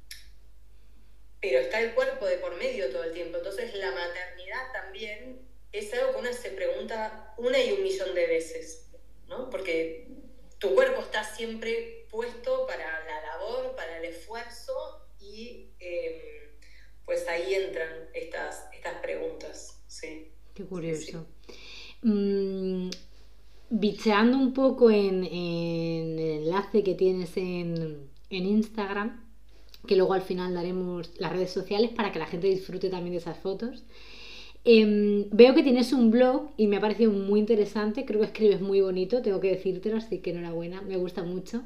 [1.40, 3.38] pero está el cuerpo de por medio todo el tiempo.
[3.38, 8.26] Entonces la maternidad también es algo que uno se pregunta una y un millón de
[8.26, 8.88] veces,
[9.28, 9.50] ¿no?
[9.52, 10.08] Porque
[10.58, 16.49] tu cuerpo está siempre puesto para la labor, para el esfuerzo y eh,
[17.10, 20.28] pues ahí entran estas, estas preguntas, sí.
[20.54, 21.26] Qué curioso.
[22.04, 22.92] Mm,
[23.72, 29.26] bicheando un poco en, en el enlace que tienes en, en Instagram,
[29.88, 33.18] que luego al final daremos las redes sociales para que la gente disfrute también de
[33.18, 33.84] esas fotos.
[34.64, 38.62] Em, veo que tienes un blog y me ha parecido muy interesante, creo que escribes
[38.62, 41.64] muy bonito, tengo que decírtelo, así que enhorabuena, me gusta mucho.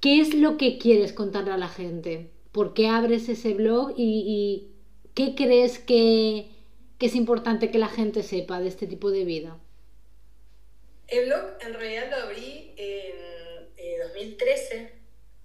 [0.00, 2.30] ¿Qué es lo que quieres contarle a la gente?
[2.52, 6.50] ¿Por qué abres ese blog y, y qué crees que,
[6.98, 9.58] que es importante que la gente sepa de este tipo de vida?
[11.08, 14.92] El blog en realidad lo abrí en eh, 2013,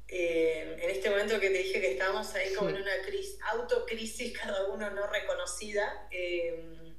[0.07, 2.75] eh, en este momento que te dije que estábamos ahí como Sí.
[2.75, 6.93] en una crisis, autocrisis, cada uno no reconocida, eh,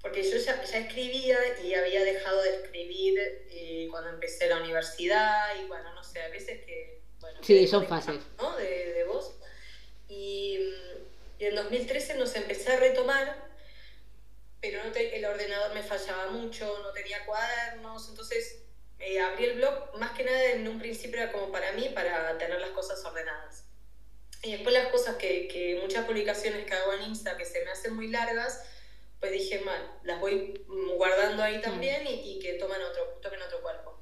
[0.00, 3.18] porque yo ya, ya escribía y había dejado de escribir
[3.50, 6.99] eh, cuando empecé la universidad y bueno, no sé, a veces que...
[7.20, 8.20] Bueno, Sí, son fases.
[8.38, 8.56] ¿no?
[8.56, 9.32] De, de vos.
[10.08, 10.58] Y,
[11.38, 13.50] y en 2013 nos empecé a retomar
[14.60, 18.58] pero no te- el ordenador me fallaba mucho, no tenía cuadernos, entonces
[18.98, 22.36] eh, abrí el blog más que nada en un principio era como para mí, para
[22.36, 23.64] tener las cosas ordenadas.
[24.42, 27.70] Y después las cosas que, que muchas publicaciones que hago en Insta que se me
[27.70, 28.62] hacen muy largas,
[29.18, 33.40] pues dije, mal, las voy mm, guardando ahí también y, y que toman otro, tomen
[33.40, 33.98] otro cuerpo.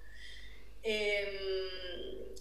[0.83, 2.35] Eh,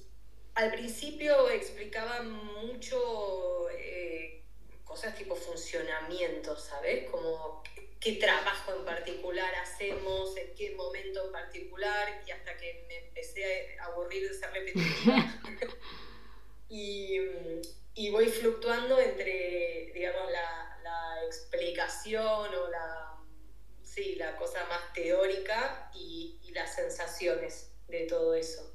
[0.58, 4.42] al principio explicaba mucho eh,
[4.84, 7.08] cosas tipo funcionamiento, ¿sabes?
[7.12, 7.62] Como
[8.00, 13.78] qué, trabajo en particular hacemos, en qué momento en particular, y hasta que me empecé
[13.80, 15.40] a aburrir de ser repetitiva.
[16.70, 17.20] y,
[17.94, 23.16] y voy fluctuando entre, digamos, la, la explicación o la,
[23.84, 28.74] sí, la cosa más teórica y, y las sensaciones de todo eso.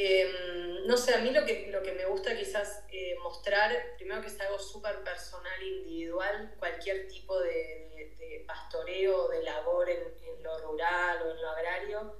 [0.00, 4.20] Eh, no sé, a mí lo que, lo que me gusta quizás eh, mostrar, primero
[4.20, 10.00] que es algo súper personal, individual, cualquier tipo de, de- de pastoreo de labor en,
[10.44, 12.14] lo rural o en lo agrario,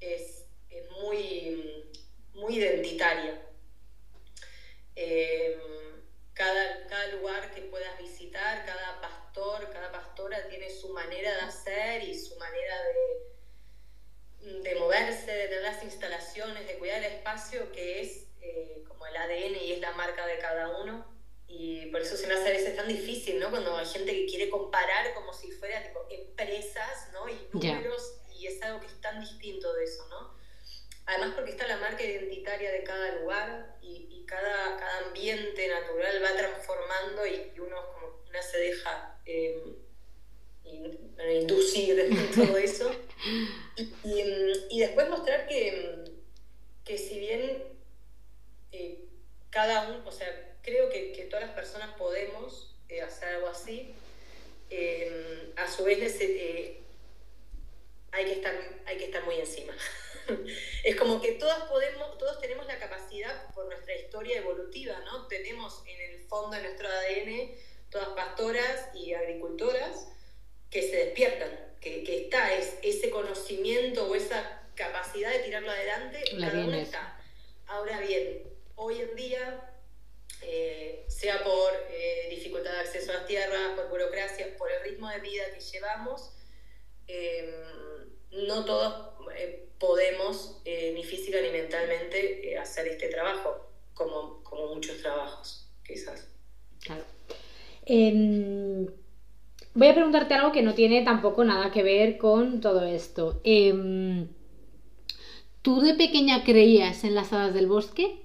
[0.00, 1.90] es, es muy,
[2.34, 2.58] muy.
[4.96, 5.56] Eh,
[6.34, 12.02] cada, cada lugar que puedas visitar, cada pastor, cada pastora tiene su manera de hacer
[12.02, 13.33] y su manera de,
[14.44, 19.16] de moverse, de tener las instalaciones, de cuidar el espacio, que es eh, como el
[19.16, 21.06] ADN y es la marca de cada uno.
[21.46, 23.50] Y por eso se me hace a veces tan difícil, ¿no?
[23.50, 27.28] Cuando hay gente que quiere comparar como si fuera tipo empresas, ¿no?
[27.28, 30.34] Y números, y es algo que es tan distinto de eso, ¿no?
[31.06, 36.22] Además porque está la marca identitaria de cada lugar y, y cada, cada ambiente natural
[36.22, 39.83] va transformando y, y uno, como, una se deja eh,
[40.64, 41.96] in- inducir
[42.34, 42.90] todo eso.
[43.76, 47.62] Y, y, mm, después mostrar que, mm, que si bien
[48.72, 49.04] eh,
[49.50, 53.94] cada uno, o sea, creo que, que todas las personas podemos eh, hacer algo así.
[54.70, 56.80] Eh, a su vez eh,
[58.12, 58.54] hay, que estar,
[58.86, 59.74] hay que estar muy encima.
[60.84, 65.26] es como que todas podemos, todos tenemos la capacidad por nuestra historia evolutiva, ¿no?
[65.28, 67.50] Tenemos en el fondo de nuestro ADN
[67.90, 70.08] todas pastoras y agricultoras
[70.74, 76.20] que se despiertan, que, que está es, ese conocimiento o esa capacidad de tirarlo adelante,
[76.32, 76.88] La cada tienes.
[76.88, 77.16] está.
[77.68, 78.42] Ahora bien,
[78.74, 79.72] hoy en día,
[80.42, 85.08] eh, sea por eh, dificultad de acceso a las tierras, por burocracia, por el ritmo
[85.10, 86.32] de vida que llevamos,
[87.06, 87.54] eh,
[88.32, 95.68] no todos eh, podemos, ni física ni mentalmente, hacer este trabajo, como, como muchos trabajos,
[95.86, 96.26] quizás.
[96.80, 97.04] Claro.
[99.76, 103.40] Voy a preguntarte algo que no tiene tampoco nada que ver con todo esto.
[103.42, 104.28] Em,
[105.62, 108.20] ¿Tú de pequeña creías en las hadas del bosque?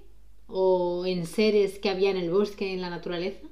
[0.47, 3.47] ¿O en seres que había en el bosque, en la naturaleza?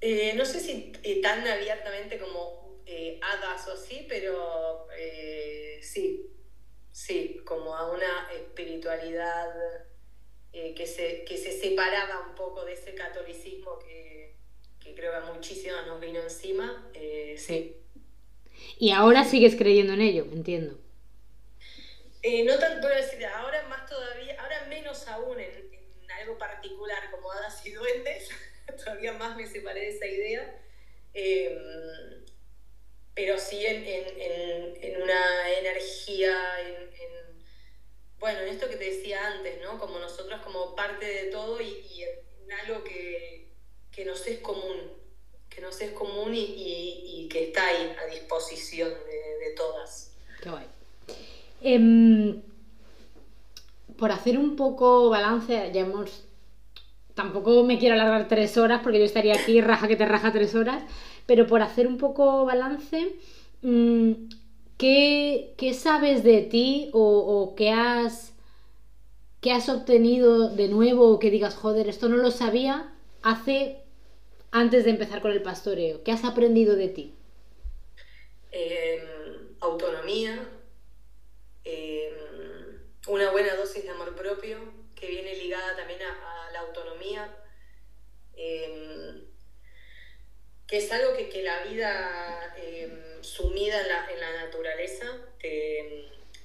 [0.00, 4.88] Eh, no sé si eh, tan abiertamente como eh, hadas o así, pero
[5.80, 6.30] sí,
[6.90, 9.54] sí, como a una espiritualidad
[10.50, 14.25] que, se, que se separaba un poco de ese catolicismo que,
[14.86, 17.76] que creo que a muchísimas nos vino encima, eh, sí.
[18.78, 20.78] Y ahora sigues creyendo en ello, entiendo.
[22.22, 27.30] Eh, no tanto decir, ahora más todavía, ahora menos aún en, en algo particular como
[27.32, 28.30] hadas y duendes,
[28.84, 30.62] todavía más me separé de esa idea,
[31.14, 31.56] eh,
[33.14, 37.44] pero sí en, en- en- una energía, en, en-
[38.18, 39.78] bueno, en esto que te decía antes, ¿no?
[39.78, 43.45] Como nosotros como parte de todo y, y en algo que,
[43.96, 44.76] que nos es común,
[45.48, 50.12] que nos es común y, y- y que está ahí a disposición de, todas.
[50.42, 50.66] Qué guay.
[51.62, 52.42] Em,
[53.96, 56.24] por hacer un poco balance, ya hemos.
[57.14, 60.54] Tampoco me quiero alargar tres horas porque yo estaría aquí raja que te raja tres
[60.54, 60.82] horas,
[61.24, 63.16] pero por hacer un poco balance,
[63.62, 64.12] mm,
[64.76, 68.34] ¿qué, qué sabes de ti o, o qué has,
[69.50, 73.85] has obtenido de nuevo o que digas, joder, esto no lo sabía hace
[74.58, 76.02] antes de empezar con el pastoreo?
[76.02, 77.14] ¿Qué has aprendido de ti?
[78.56, 79.02] eh,
[79.60, 80.48] autonomía,
[81.64, 82.12] eh,
[83.08, 84.58] una buena dosis de amor propio
[84.94, 87.36] que viene ligada también a, la autonomía,
[88.34, 89.24] eh,
[90.66, 92.54] que es algo que, que la vida
[93.20, 95.06] sumida en la, en la naturaleza,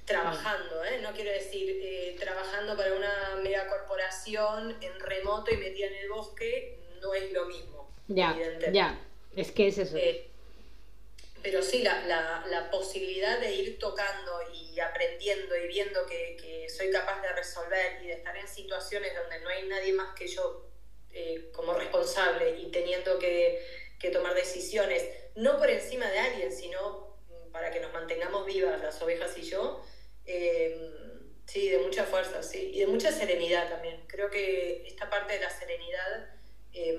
[0.04, 1.00] trabajando, ¿eh?
[1.00, 6.78] no quiero decir eh, trabajando para una megacorporación en remoto y metida en el bosque,
[7.00, 7.81] no es lo mismo.
[8.14, 8.36] Ya,
[8.72, 8.98] ya,
[9.36, 9.96] es que es eso.
[9.96, 10.28] Eh,
[11.42, 16.68] pero sí, la, la, la posibilidad de ir tocando y aprendiendo y viendo que, que
[16.68, 20.28] soy capaz de resolver y de estar en situaciones donde no hay nadie más que
[20.28, 20.68] yo
[21.12, 23.64] eh, como responsable y teniendo que,
[23.98, 27.18] que tomar decisiones, no por encima de alguien, sino
[27.52, 29.84] para que nos mantengamos vivas las ovejas y yo,
[30.24, 30.90] eh,
[31.46, 34.02] sí, de mucha fuerza, sí, y de mucha serenidad también.
[34.06, 36.30] Creo que esta parte de la serenidad
[36.72, 36.96] eh,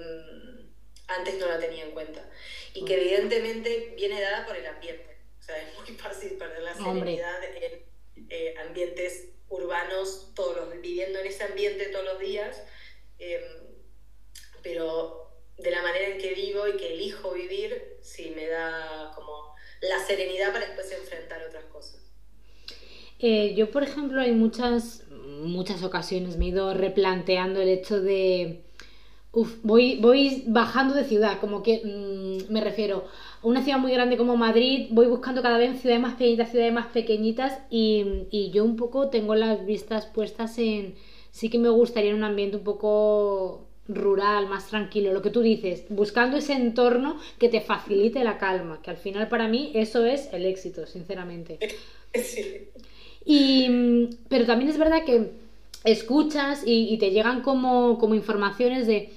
[1.18, 2.28] antes no la tenía en cuenta
[2.74, 5.18] y que evidentemente viene dada por el ambiente.
[5.40, 7.16] O sea, es muy fácil perder la Hombre.
[7.16, 7.84] serenidad en
[8.30, 12.64] eh, ambientes urbanos, todos los, viviendo en ese ambiente todos los días,
[13.20, 13.42] eh,
[14.62, 19.54] pero de la manera en que vivo y que elijo vivir, sí me da como
[19.82, 22.00] la serenidad para después enfrentar otras cosas.
[23.20, 28.64] Eh, yo, por ejemplo, hay muchas, muchas ocasiones me he ido replanteando el hecho de.
[29.34, 33.06] Uf, voy, voy bajando de ciudad, como que mm, me refiero
[33.42, 36.74] a una ciudad muy grande como Madrid, voy buscando cada vez ciudades más pequeñitas, ciudades
[36.74, 40.96] más pequeñitas y, y yo un poco tengo las vistas puestas en.
[41.32, 45.42] Sí que me gustaría en un ambiente un poco rural, más tranquilo, lo que tú
[45.42, 50.06] dices, buscando ese entorno que te facilite la calma, que al final para mí eso
[50.06, 51.60] es el éxito, sinceramente.
[52.14, 52.68] Sí.
[53.26, 55.32] Y, pero también es verdad que
[55.84, 59.10] escuchas y, y te llegan como, como informaciones de,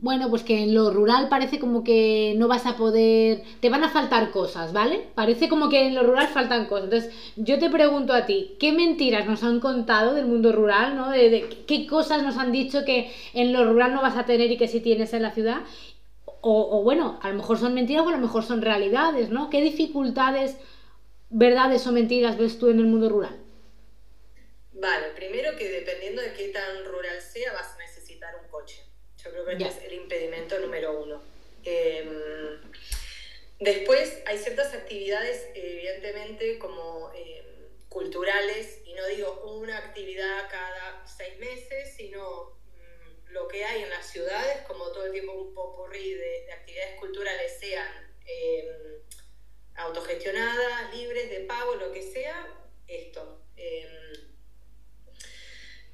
[0.00, 3.82] bueno, pues que en lo rural parece como que no vas a poder, te van
[3.82, 5.08] a faltar cosas, ¿vale?
[5.16, 6.84] Parece como que en lo rural faltan cosas.
[6.84, 11.10] Entonces, yo te pregunto a ti, ¿qué mentiras nos han contado del mundo rural, ¿no?
[11.10, 14.56] De, qué cosas nos han dicho que en lo rural no vas a tener y
[14.56, 15.62] que sí tienes en la ciudad.
[16.42, 19.50] O, o bueno, a lo mejor son mentiras o a lo mejor son realidades, ¿no?
[19.50, 20.58] ¿Qué dificultades,
[21.28, 23.36] verdades o mentiras ves tú en el mundo rural?
[24.74, 28.87] Vale, primero que dependiendo de qué tan rural sea, vas a necesitar un coche.
[29.22, 31.22] Yo creo que este es el impedimento número uno.
[31.64, 32.58] Eh,
[33.58, 37.44] después hay ciertas actividades, evidentemente, como eh,
[37.88, 43.90] culturales, y no digo una actividad cada seis meses, sino mm, lo que hay en
[43.90, 47.88] las ciudades, como todo el tiempo un popurrí de, de actividades culturales, sean
[48.24, 49.02] eh,
[49.74, 52.46] autogestionadas, libres, de pago, lo que sea,
[52.86, 53.42] esto.
[53.56, 54.27] Eh,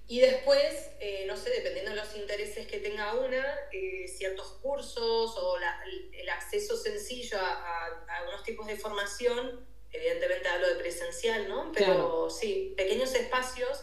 [0.06, 3.42] y después, eh, no sé, dependiendo de los intereses que tenga una,
[3.72, 5.82] eh, ciertos cursos o la,
[6.12, 11.72] el acceso sencillo a, a, a, unos tipos de formación, evidentemente hablo de presencial, ¿no?
[11.72, 12.30] Pero claro.
[12.30, 13.82] sí, pequeños espacios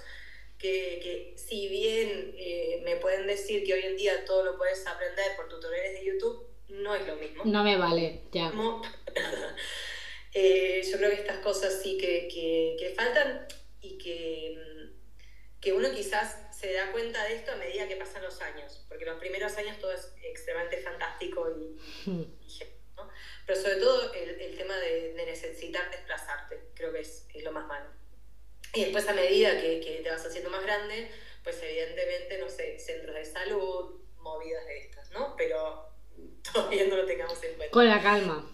[0.59, 4.85] que, que si bien eh, me pueden decir que hoy en día todo lo puedes
[4.85, 7.45] aprender por tutoriales de YouTube, no es lo mismo.
[7.45, 8.51] No me vale, ya.
[8.51, 8.83] No,
[10.33, 13.47] yo creo que estas cosas sí que, que, que faltan
[13.81, 14.71] y que
[15.61, 19.05] que uno quizás se da cuenta de esto a medida que pasan los años, porque
[19.05, 22.59] los primeros años todo es extremadamente fantástico y, y
[22.97, 23.07] ¿no?
[23.45, 27.51] pero sobre todo el, el tema de, de, necesitar desplazarte, creo que es, es, lo
[27.51, 27.89] más malo.
[28.73, 31.11] Y después a medida que, que, te vas haciendo más grande,
[31.43, 35.35] pues evidentemente, no sé, centros de salud, movidas de estas, ¿no?
[35.35, 35.89] Pero
[36.53, 37.71] todavía no lo tengamos en cuenta.
[37.71, 38.51] Con la calma.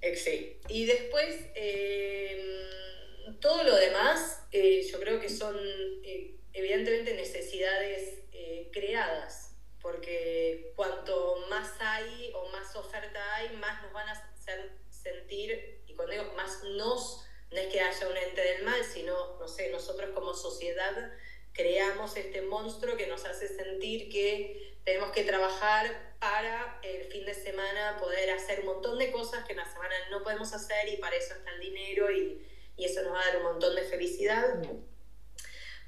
[0.00, 0.60] Eh, sí.
[0.68, 1.36] Y después...
[1.56, 2.58] Eh,
[3.40, 5.56] todo lo demás, eh, yo creo que son
[6.04, 13.92] eh, evidentemente necesidades eh, creadas, porque cuanto más hay o más oferta hay, más nos
[13.92, 14.32] van a
[14.90, 19.38] sentir, y cuando digo más nos, no es que haya un ente del mal, sino,
[19.38, 21.12] no sé, nosotros como sociedad
[21.52, 27.34] creamos este monstruo que nos hace sentir que tenemos que trabajar para el fin de
[27.34, 30.96] semana poder hacer un montón de cosas que en la semana no podemos hacer y
[30.96, 32.46] para eso está el dinero y
[32.78, 34.62] y eso nos va a dar un montón de felicidad,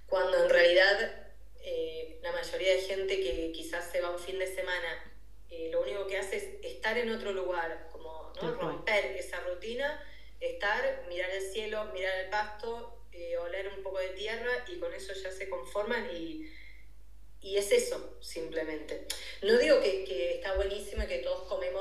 [0.06, 1.30] cuando en realidad
[1.62, 5.12] eh, la mayoría de gente que quizás se va un fin de semana,
[5.48, 8.54] eh, lo único que hace es estar en otro lugar, como ¿no?
[8.56, 10.04] romper esa rutina,
[10.40, 14.92] estar, mirar el cielo, mirar el pasto, eh, oler un poco de tierra y con
[14.92, 16.50] eso ya se conforman y,
[17.40, 19.06] y es eso, simplemente.
[19.42, 21.79] No digo que, que, está buenísimo y que todos comemos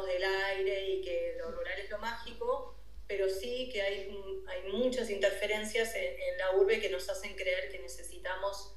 [3.09, 4.15] pero sí que hay,
[4.47, 8.75] hay muchas interferencias en, en, la urbe que nos hacen creer que necesitamos,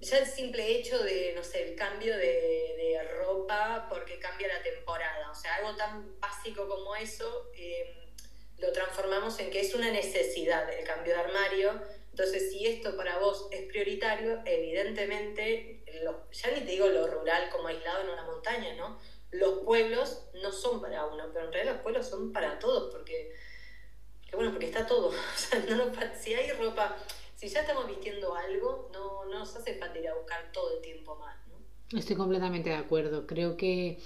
[0.00, 4.62] ya el simple hecho de, no sé, el cambio de, de ropa porque cambia la
[4.62, 8.14] temporada, o sea, algo tan básico como eso, eh,
[8.56, 13.18] lo transformamos en que es una necesidad el cambio de armario, entonces si esto para
[13.18, 18.24] vos es prioritario, evidentemente, lo, ya ni te digo lo rural como aislado en una
[18.24, 18.98] montaña, ¿no?
[19.32, 23.34] Los pueblos no son para uno, pero en realidad los pueblos son para todos, porque
[24.36, 25.10] bueno, porque está todo.
[26.20, 26.96] Si hay ropa,
[27.34, 30.82] si ya estamos vistiendo algo, no, no nos hace falta ir a buscar todo el
[30.82, 31.36] tiempo más.
[31.48, 31.98] ¿no?
[31.98, 33.26] Estoy completamente de acuerdo.
[33.26, 33.98] Creo que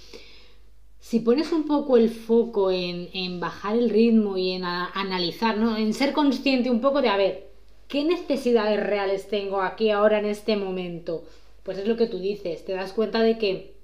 [0.99, 5.77] si pones un poco el foco en, en bajar el ritmo y en analizar, ¿no?
[5.77, 7.51] en ser consciente un poco de, a ver,
[7.87, 11.23] ¿qué necesidades reales tengo aquí ahora en este momento?
[11.63, 13.80] Pues es lo que tú dices, te das cuenta de que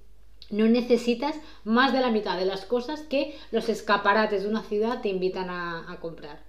[0.50, 5.02] no necesitas más de la mitad de las cosas que los escaparates de una ciudad
[5.02, 6.40] te invitan a, a comprar.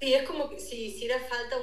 [0.00, 1.56] Sí, es como que si hiciera falta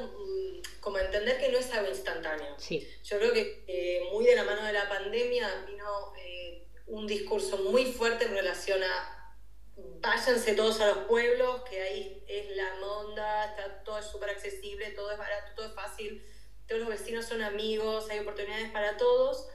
[0.79, 2.53] como entender que no es algo instantáneo.
[2.57, 2.87] Sí.
[3.03, 7.57] Yo creo que eh, muy de la mano de la pandemia vino eh, un discurso
[7.57, 9.33] muy fuerte en relación a
[10.01, 14.91] váyanse todos a los pueblos, que ahí es la monda, está, todo es súper accesible,
[14.91, 16.23] todo es barato, todo es fácil,
[16.67, 19.47] todos los vecinos son amigos, hay oportunidades para todos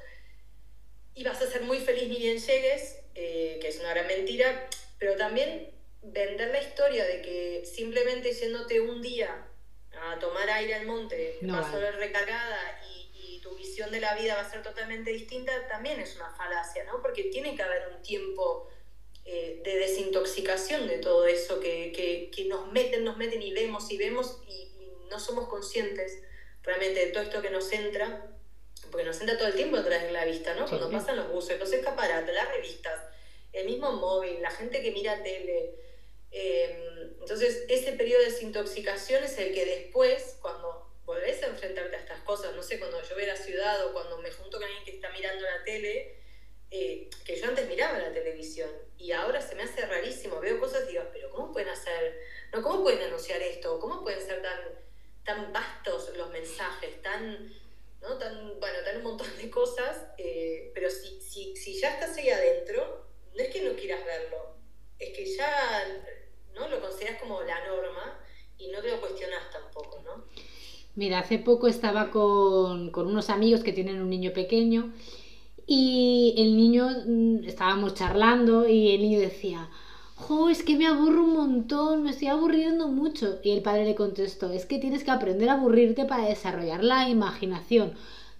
[1.14, 4.68] y vas a ser muy feliz ni bien llegues, eh, que es una gran mentira,
[4.98, 5.70] pero también
[6.02, 9.46] vender la historia de que simplemente yéndote un día
[9.92, 14.00] a tomar aire al monte no vas a ver recargada y, y, tu visión de
[14.00, 17.02] la vida va a ser totalmente distinta, también es una falacia, ¿no?
[17.02, 18.68] Porque tiene que haber un tiempo
[19.24, 23.90] eh, de desintoxicación de todo eso que, que, que, nos meten, nos meten y vemos
[23.90, 26.22] y vemos y, y no somos conscientes
[26.62, 28.30] realmente de todo esto que nos entra
[28.90, 30.66] porque nos entra todo el tiempo detrás de la vista, ¿no?
[30.66, 30.76] Sí.
[30.76, 33.00] Cuando pasan los buses, los escaparates, las revistas,
[33.52, 35.74] el mismo móvil, la gente que mira tele.
[36.30, 41.98] Eh, entonces, ese periodo de desintoxicación es el que después, cuando volvés a enfrentarte a
[41.98, 44.64] estas cosas, no sé, cuando yo voy a la ciudad o cuando me junto con
[44.64, 46.16] alguien que está mirando la tele,
[46.70, 50.84] eh, que yo antes miraba la televisión y ahora se me hace rarísimo, veo cosas
[50.84, 52.20] y digo, pero ¿cómo pueden hacer,
[52.52, 53.80] no, cómo pueden anunciar esto?
[53.80, 54.60] ¿Cómo pueden ser tan,
[55.24, 57.52] tan vastos los mensajes, tan
[58.00, 58.16] ¿no?
[58.18, 62.30] Tan, bueno, tan un montón de cosas, eh, pero si, si, si ya estás ahí
[62.30, 64.56] adentro, no es que no quieras verlo,
[64.98, 66.02] es que ya
[66.54, 66.68] ¿no?
[66.68, 68.18] lo consideras como la norma
[68.58, 70.24] y no te lo cuestionas tampoco, ¿no?
[70.96, 74.92] Mira, hace poco estaba con, con unos amigos que tienen un niño pequeño
[75.66, 79.70] y el niño, mm, estábamos charlando y el niño decía,
[80.20, 83.38] jo, es que me aburro un montón, me estoy aburriendo mucho.
[83.42, 87.08] Y el padre le contestó, es que tienes que aprender a aburrirte para desarrollar la
[87.08, 87.92] imaginación.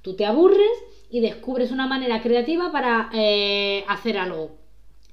[0.02, 0.70] Tú te aburres
[1.10, 4.52] y descubres una manera creativa para eh, hacer algo.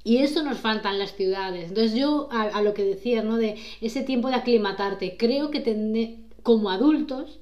[0.04, 1.70] Y eso nos falta en las ciudades.
[1.70, 3.38] Entonces yo, a, lo que decías, ¿no?
[3.38, 7.40] De ese tiempo de aclimatarte, creo que como adultos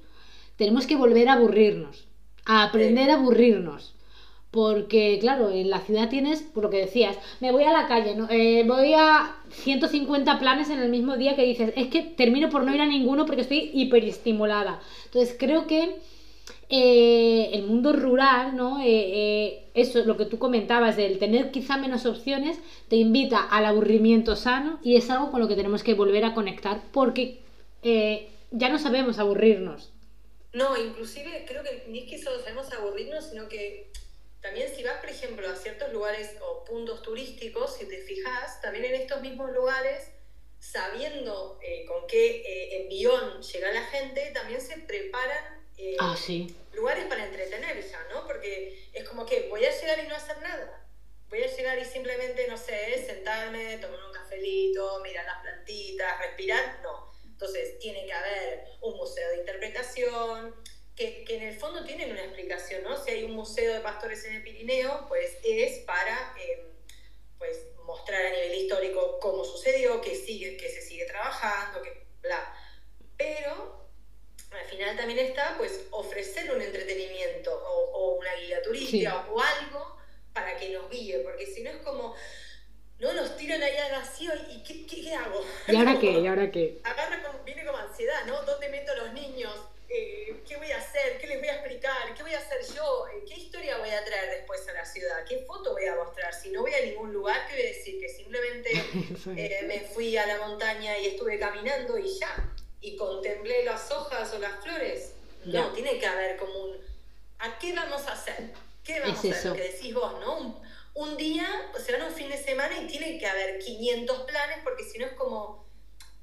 [0.55, 2.07] tenemos que volver a aburrirnos,
[2.45, 3.94] a aprender a aburrirnos.
[4.55, 8.15] Porque, claro, en la ciudad tienes, por lo que decías, me voy a la calle,
[8.15, 8.29] ¿no?
[8.29, 12.63] Eh, voy a 150 planes en el mismo día que dices, es que termino por
[12.63, 14.81] no ir a ninguno porque estoy hiperestimulada.
[15.03, 15.97] Entonces creo que
[16.69, 18.79] eh, el mundo rural, ¿no?
[18.81, 24.37] Eh, eso, lo que tú comentabas, del tener quizá menos opciones, te invita al aburrimiento
[24.37, 27.41] sano y es algo con lo que tenemos que volver a conectar porque
[28.51, 29.91] ya no sabemos aburrirnos.
[30.53, 33.91] No, inclusive creo que ni es que solo sabemos aburrirnos, sino que
[34.45, 38.85] también si vas, por ejemplo, a ciertos lugares o puntos turísticos, si te fijas, también
[38.85, 40.11] en estos mismos lugares,
[40.59, 46.55] sabiendo con qué envión llega la gente, también se preparan eh, ah, sí.
[46.73, 48.27] lugares para entretener ya, ¿no?
[48.27, 50.87] Porque es como que voy a llegar y no hacer nada.
[51.29, 56.81] Voy a llegar y simplemente, no sé, sentarme, tomar un cafelito, mirar las plantitas, respirar.
[56.83, 57.11] No.
[57.25, 60.55] Entonces, tiene que haber un museo de interpretación,
[60.95, 63.01] que, que, en el fondo tienen una explicación, ¿no?
[63.03, 66.61] Si hay un museo de pastores en el Pirineo, pues es para em,
[67.37, 72.53] pues, mostrar a nivel histórico cómo sucedió, que, sigue, que se sigue trabajando, que bla.
[73.17, 73.85] Pero
[74.51, 79.97] al final también está pues ofrecer un entretenimiento o, una guía turística o algo
[80.33, 82.15] para que nos guíe, porque si no es como,
[82.99, 85.43] no nos tiran ahí al vacío y ¿qué, qué, hago?
[85.67, 86.11] ¿Y ahora qué?
[86.11, 86.79] ¿Y ahora qué?
[86.83, 88.41] Agarra viene como ansiedad, ¿no?
[88.43, 89.53] ¿Dónde meto a los niños?
[89.87, 91.19] Eh, ¿Qué voy a hacer?
[91.19, 92.13] ¿Qué les voy a explicar?
[92.14, 93.05] ¿Qué voy a hacer yo?
[93.07, 95.23] Eh, ¿Qué historia voy a traer después a la ciudad?
[95.29, 96.33] ¿Qué foto voy a mostrar?
[96.33, 97.99] Si no voy a ningún lugar, ¿qué voy a decir?
[97.99, 98.71] Que simplemente
[99.37, 102.51] eh, me fui a la montaña y estuve caminando y ya
[102.81, 105.13] y contemplé las hojas o las flores.
[105.45, 106.77] No, tiene que haber como un,
[107.37, 108.51] ¿a qué vamos a hacer?
[108.83, 109.45] ¿Qué vamos a hacer?
[109.45, 110.63] Lo que decís vos, ¿no?
[110.95, 114.83] Un, día, o sea, un fin de semana y tiene que haber 500 planes porque
[114.83, 115.63] si no es como,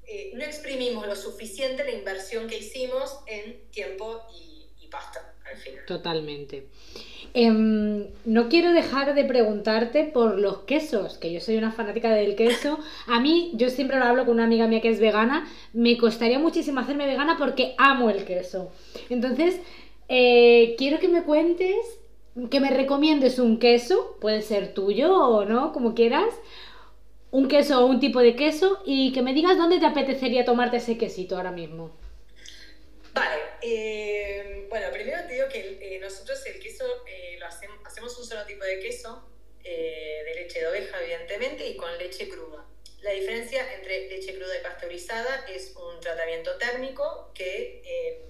[0.05, 4.52] eh, no exprimimos lo suficiente la inversión que hicimos en tiempo y
[4.93, 5.85] pasta al final.
[5.85, 6.67] Totalmente.
[7.35, 12.35] Em, no quiero dejar de preguntarte por los quesos, que yo soy una fanática del
[12.35, 12.77] queso.
[13.07, 16.37] A mí, yo siempre lo hablo con una amiga mía que es vegana, me costaría
[16.37, 18.71] muchísimo hacerme vegana porque amo el queso.
[19.09, 19.59] Entonces,
[20.09, 21.75] eh, quiero que me cuentes,
[22.51, 26.35] que me recomiendes un queso, puede ser tuyo o no, como quieras,
[27.31, 30.77] un queso o un tipo de queso, y que me digas dónde te apetecería tomarte
[30.77, 31.89] ese quesito ahora mismo.
[33.15, 38.17] Vale, eh, bueno, primero te digo que eh, nosotros el queso eh, lo hacemos, hacemos
[38.17, 39.29] un solo tipo de queso,
[39.63, 42.65] de leche de oveja evidentemente, y con leche cruda.
[42.99, 48.25] La diferencia entre leche cruda y pasteurizada es un tratamiento térmico que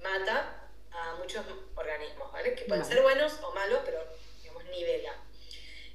[0.00, 1.44] mata a muchos
[1.74, 2.54] organismos, ¿vale?
[2.54, 4.06] Que pueden ser buenos o malos, pero
[4.40, 5.20] digamos nivela.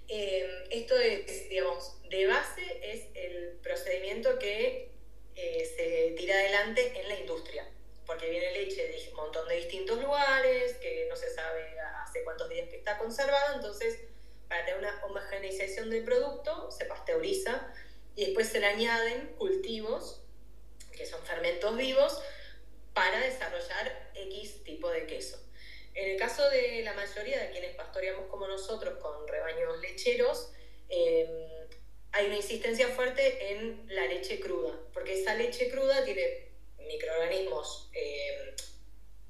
[0.10, 4.92] esto es, digamos, de base es el procedimiento que
[5.34, 7.66] se tira adelante en la industria
[8.08, 12.50] porque viene leche de un montón de distintos lugares, que no se sabe hace cuántos
[12.50, 14.00] días que está conservado, entonces
[14.48, 17.74] para tener una homogeneización del producto se pasteuriza
[18.16, 20.22] y después se le añaden cultivos,
[20.96, 22.20] que son fermentos vivos,
[22.94, 25.38] para desarrollar X tipo de queso.
[25.94, 30.52] En el caso de la mayoría de quienes pastoreamos como nosotros con rebaños lecheros,
[30.90, 31.28] em,
[32.14, 36.47] hay una insistencia fuerte en la leche cruda, porque esa leche cruda tiene
[36.88, 38.56] microorganismos eh,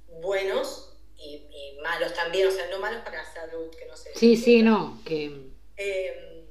[0.07, 1.45] buenos y,
[1.81, 4.11] malos también, o sea, no malos para la salud, que no sé.
[4.15, 5.31] Sí, sí, no, que...
[5.77, 6.43] Eh,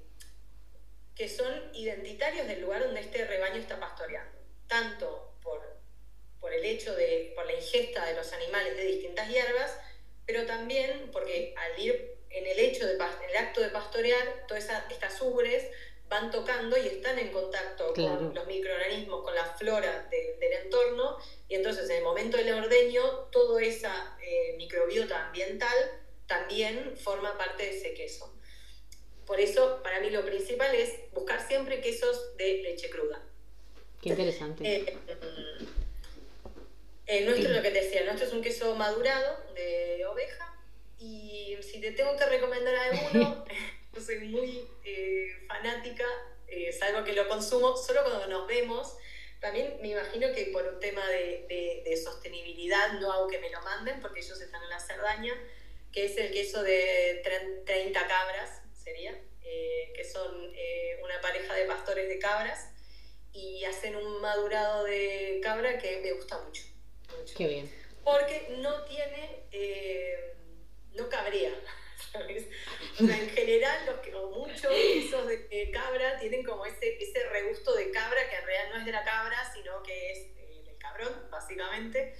[1.15, 5.61] que son identitarios del lugar donde este rebaño está pastoreando, tanto por,
[6.41, 9.79] por el hecho de, por la ingesta de los animales de distintas hierbas,
[10.27, 14.69] pero también porque al ir en el hecho de, en el acto de pastorear, todas
[14.91, 15.65] estas ubres
[16.09, 21.57] van tocando y están en contacto con los microorganismos, con la flora del entorno, y
[21.57, 23.03] entonces en el momento del ordeño,
[23.33, 25.75] toda esa eh, microbiota ambiental
[26.27, 28.33] también forma parte de ese queso.
[29.27, 33.21] Por eso, para mí lo principal es buscar siempre quesos de leche cruda.
[34.01, 34.65] Qué interesante.
[34.65, 34.97] Eh,
[37.07, 40.57] eh, nuestro, lo que te decía, nuestro es un queso madurado de oveja,
[40.99, 43.45] y si te tengo que recomendar alguno,
[43.97, 46.05] yo soy muy eh, fanática,
[46.47, 48.97] eh, salvo que lo consumo solo cuando nos vemos.
[49.41, 53.61] También me imagino que por un tema de, de, sostenibilidad no hago que me lo
[53.63, 55.33] manden porque ellos están en la Cerdaña,
[55.93, 57.23] que es el queso de
[57.65, 60.55] 30 cabras, sería, eh, que son
[61.03, 62.71] una pareja de pastores de cabras
[63.33, 66.63] y hacen un madurado de cabra que me gusta mucho.
[67.37, 67.73] Qué bien.
[68.05, 69.45] Porque no tiene
[70.95, 71.53] no cabrea.
[72.13, 72.47] ¿Sabes?
[73.01, 77.29] O sea, en general, los que, o muchos quesos de cabra tienen como ese, ese
[77.31, 80.63] regusto de cabra que en realidad no es de la cabra, sino que es eh,
[80.65, 82.15] del cabrón, básicamente.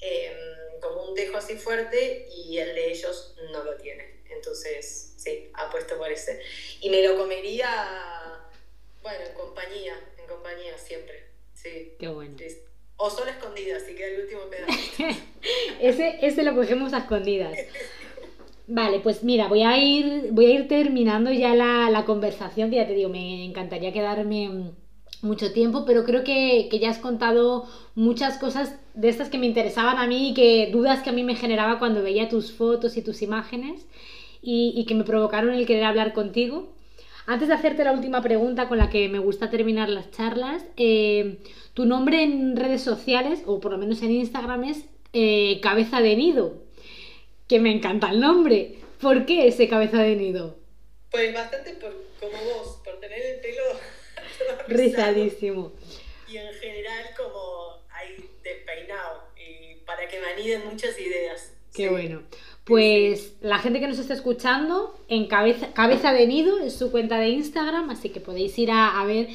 [0.00, 4.20] Em, como un dejo así fuerte y el de ellos no lo tiene.
[4.30, 6.40] Entonces, sí, apuesto por ese.
[6.80, 8.40] Y me lo comería,
[9.02, 11.24] bueno, en compañía, en compañía siempre.
[11.54, 11.96] Sí.
[11.98, 12.36] Qué bueno.
[12.96, 14.72] O solo escondidas, así que el último pedazo.
[15.80, 17.58] ese, ese lo cogemos a escondidas.
[18.72, 22.76] Vale, pues mira, voy a ir, voy a ir terminando ya la, la conversación, que
[22.76, 24.70] ya te digo, me encantaría quedarme
[25.22, 27.66] mucho tiempo, pero creo que, que, ya has contado
[27.96, 31.24] muchas cosas de estas que me interesaban a mí y que dudas que a mí
[31.24, 33.88] me generaba cuando veía tus fotos y tus imágenes
[34.40, 36.72] y, y que me provocaron el querer hablar contigo.
[37.26, 41.42] Antes de hacerte la última pregunta con la que me gusta terminar las charlas, eh,
[41.74, 46.14] tu nombre en redes sociales, o por lo menos en Instagram, es eh, Cabeza de
[46.14, 46.69] Nido,
[47.50, 48.76] que me encanta el nombre.
[49.00, 50.56] ¿Por qué ese Cabeza de Nido?
[51.10, 53.62] Pues bastante por, como vos, por tener el pelo
[54.68, 55.72] rizadísimo.
[56.28, 61.52] Y en general como hay despeinado, y para que me aniden muchas ideas.
[61.74, 62.22] Qué bueno.
[62.62, 67.18] Pues la gente que nos está escuchando, en cabeza, cabeza de nido es su cuenta
[67.18, 69.26] de Instagram, así que podéis ir a, ver.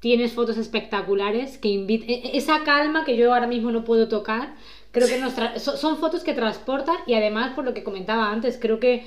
[0.00, 4.08] Tienes fotos espectaculares que invita e, e, esa calma que yo ahora mismo no puedo
[4.08, 4.54] tocar.
[4.90, 8.80] Creo que nos son fotos que transportan y además, por lo que comentaba antes, creo
[8.80, 9.06] que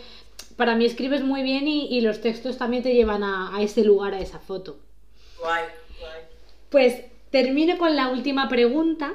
[0.56, 4.14] para mí escribes muy bien y, los textos también te llevan a, a ese lugar,
[4.14, 4.78] a esa foto.
[5.40, 5.64] Guay,
[6.00, 6.22] guay.
[6.70, 9.14] Pues termino con la última pregunta.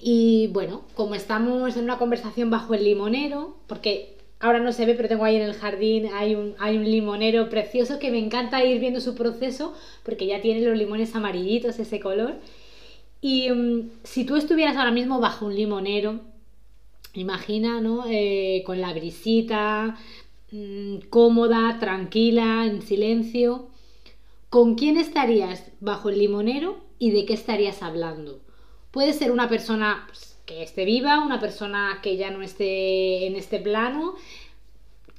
[0.00, 4.94] Y bueno, como estamos en una conversación bajo el limonero, porque ahora no se ve,
[4.94, 8.64] pero tengo ahí en el jardín, hay un, hay un limonero precioso que me encanta
[8.64, 9.74] ir viendo su proceso,
[10.04, 12.34] porque ya tiene los limones amarillitos, ese color.
[13.20, 16.20] Y mm, si tú estuvieras ahora mismo bajo un limonero,
[17.14, 18.04] imagina, ¿no?
[18.08, 19.98] Eh, con la brisita,
[20.50, 23.68] mm, cómoda, tranquila, en silencio.
[24.50, 28.40] ¿Con quién estarías bajo el limonero y de qué estarías hablando?
[28.90, 33.36] Puede ser una persona pues, que esté viva, una persona que ya no esté en
[33.36, 34.14] este plano,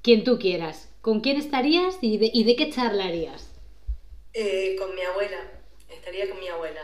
[0.01, 0.89] quien tú quieras.
[1.01, 3.51] ¿Con quién estarías y de, qué charlarías?
[4.33, 5.37] Eh, con mi abuela.
[5.87, 6.81] Estaría con mi abuela,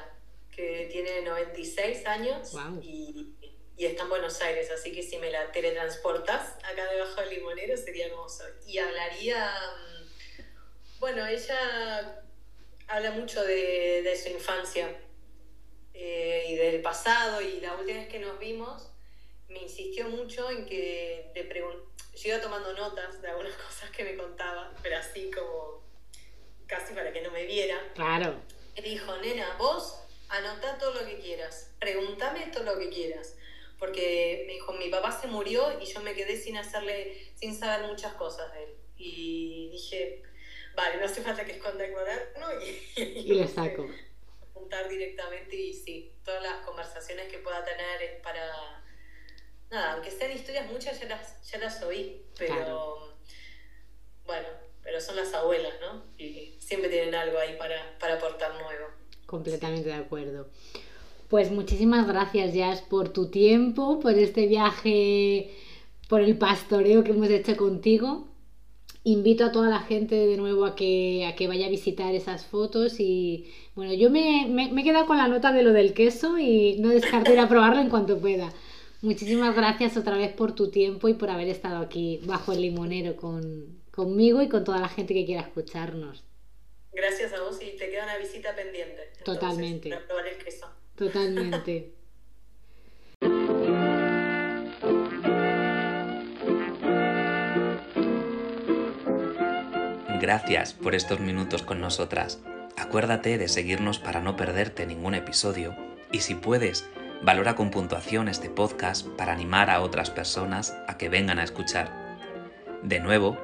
[0.55, 3.35] que tiene 96 años y,
[3.77, 7.75] y, está en Buenos Aires, así que si me la teletransportas acá debajo del limonero
[7.75, 8.43] sería hermoso.
[8.65, 12.23] Y hablaría, mm, bueno, ella
[12.87, 14.97] habla mucho de, de su infancia
[15.93, 18.91] eh, y del pasado y la última vez que nos vimos
[19.49, 21.49] me insistió mucho en que le
[22.15, 25.83] yo iba tomando notas de algunas cosas que me contaba, pero así como
[26.65, 27.91] casi para que no me viera.
[27.93, 28.39] Claro.
[28.75, 33.35] Me dijo, nena, vos anotá todo lo que quieras, pregúntame todo lo que quieras.
[33.77, 37.87] Porque me dijo, mi papá se murió y yo me quedé sin hacerle, sin saber
[37.87, 38.69] muchas cosas de él.
[38.97, 40.23] Y dije,
[40.75, 43.87] vale, no hace falta que esconda el cuaderno y, y, le saco.
[44.53, 48.81] Juntar directamente y sí, todas las conversaciones que pueda tener para.
[49.69, 53.17] Nada, aunque sean historias muchas, ya las, ya las oí, pero.
[54.25, 54.47] Bueno,
[54.81, 56.05] pero son las abuelas, ¿no?
[56.17, 58.87] Y siempre tienen algo ahí para, para aportar nuevo.
[59.25, 60.47] Completamente de acuerdo.
[61.29, 65.51] Pues muchísimas gracias, Jazz, por tu tiempo, por este viaje,
[66.07, 68.27] por el pastoreo que hemos hecho contigo
[69.05, 72.45] invito a toda la gente de nuevo a que, a que vaya a visitar esas
[72.45, 73.45] fotos y
[73.75, 76.89] bueno, yo me, me, he quedado con la nota de lo del queso y no
[76.89, 78.51] descarto ir a probarlo en cuanto pueda.
[79.03, 83.15] Muchísimas gracias otra vez por tu tiempo y por haber estado aquí bajo el limonero
[83.15, 86.23] con, conmigo y con toda la gente que quiera escucharnos.
[86.95, 89.11] Gracias a vos y te queda una visita pendiente.
[89.23, 89.89] Totalmente.
[89.89, 90.69] Para probar el queso.
[90.95, 91.91] Totalmente.
[100.25, 102.39] Gracias por estos minutos con nosotras.
[102.77, 105.75] Acuérdate de seguirnos para no perderte ningún episodio
[106.11, 106.89] y si puedes,
[107.21, 111.91] valora con puntuación este podcast para animar a otras personas a que vengan a escuchar.
[112.81, 113.37] De nuevo,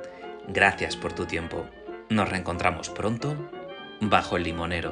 [0.47, 1.67] gracias por tu tiempo.
[2.11, 3.37] Nos reencontramos pronto
[4.01, 4.91] bajo el limonero.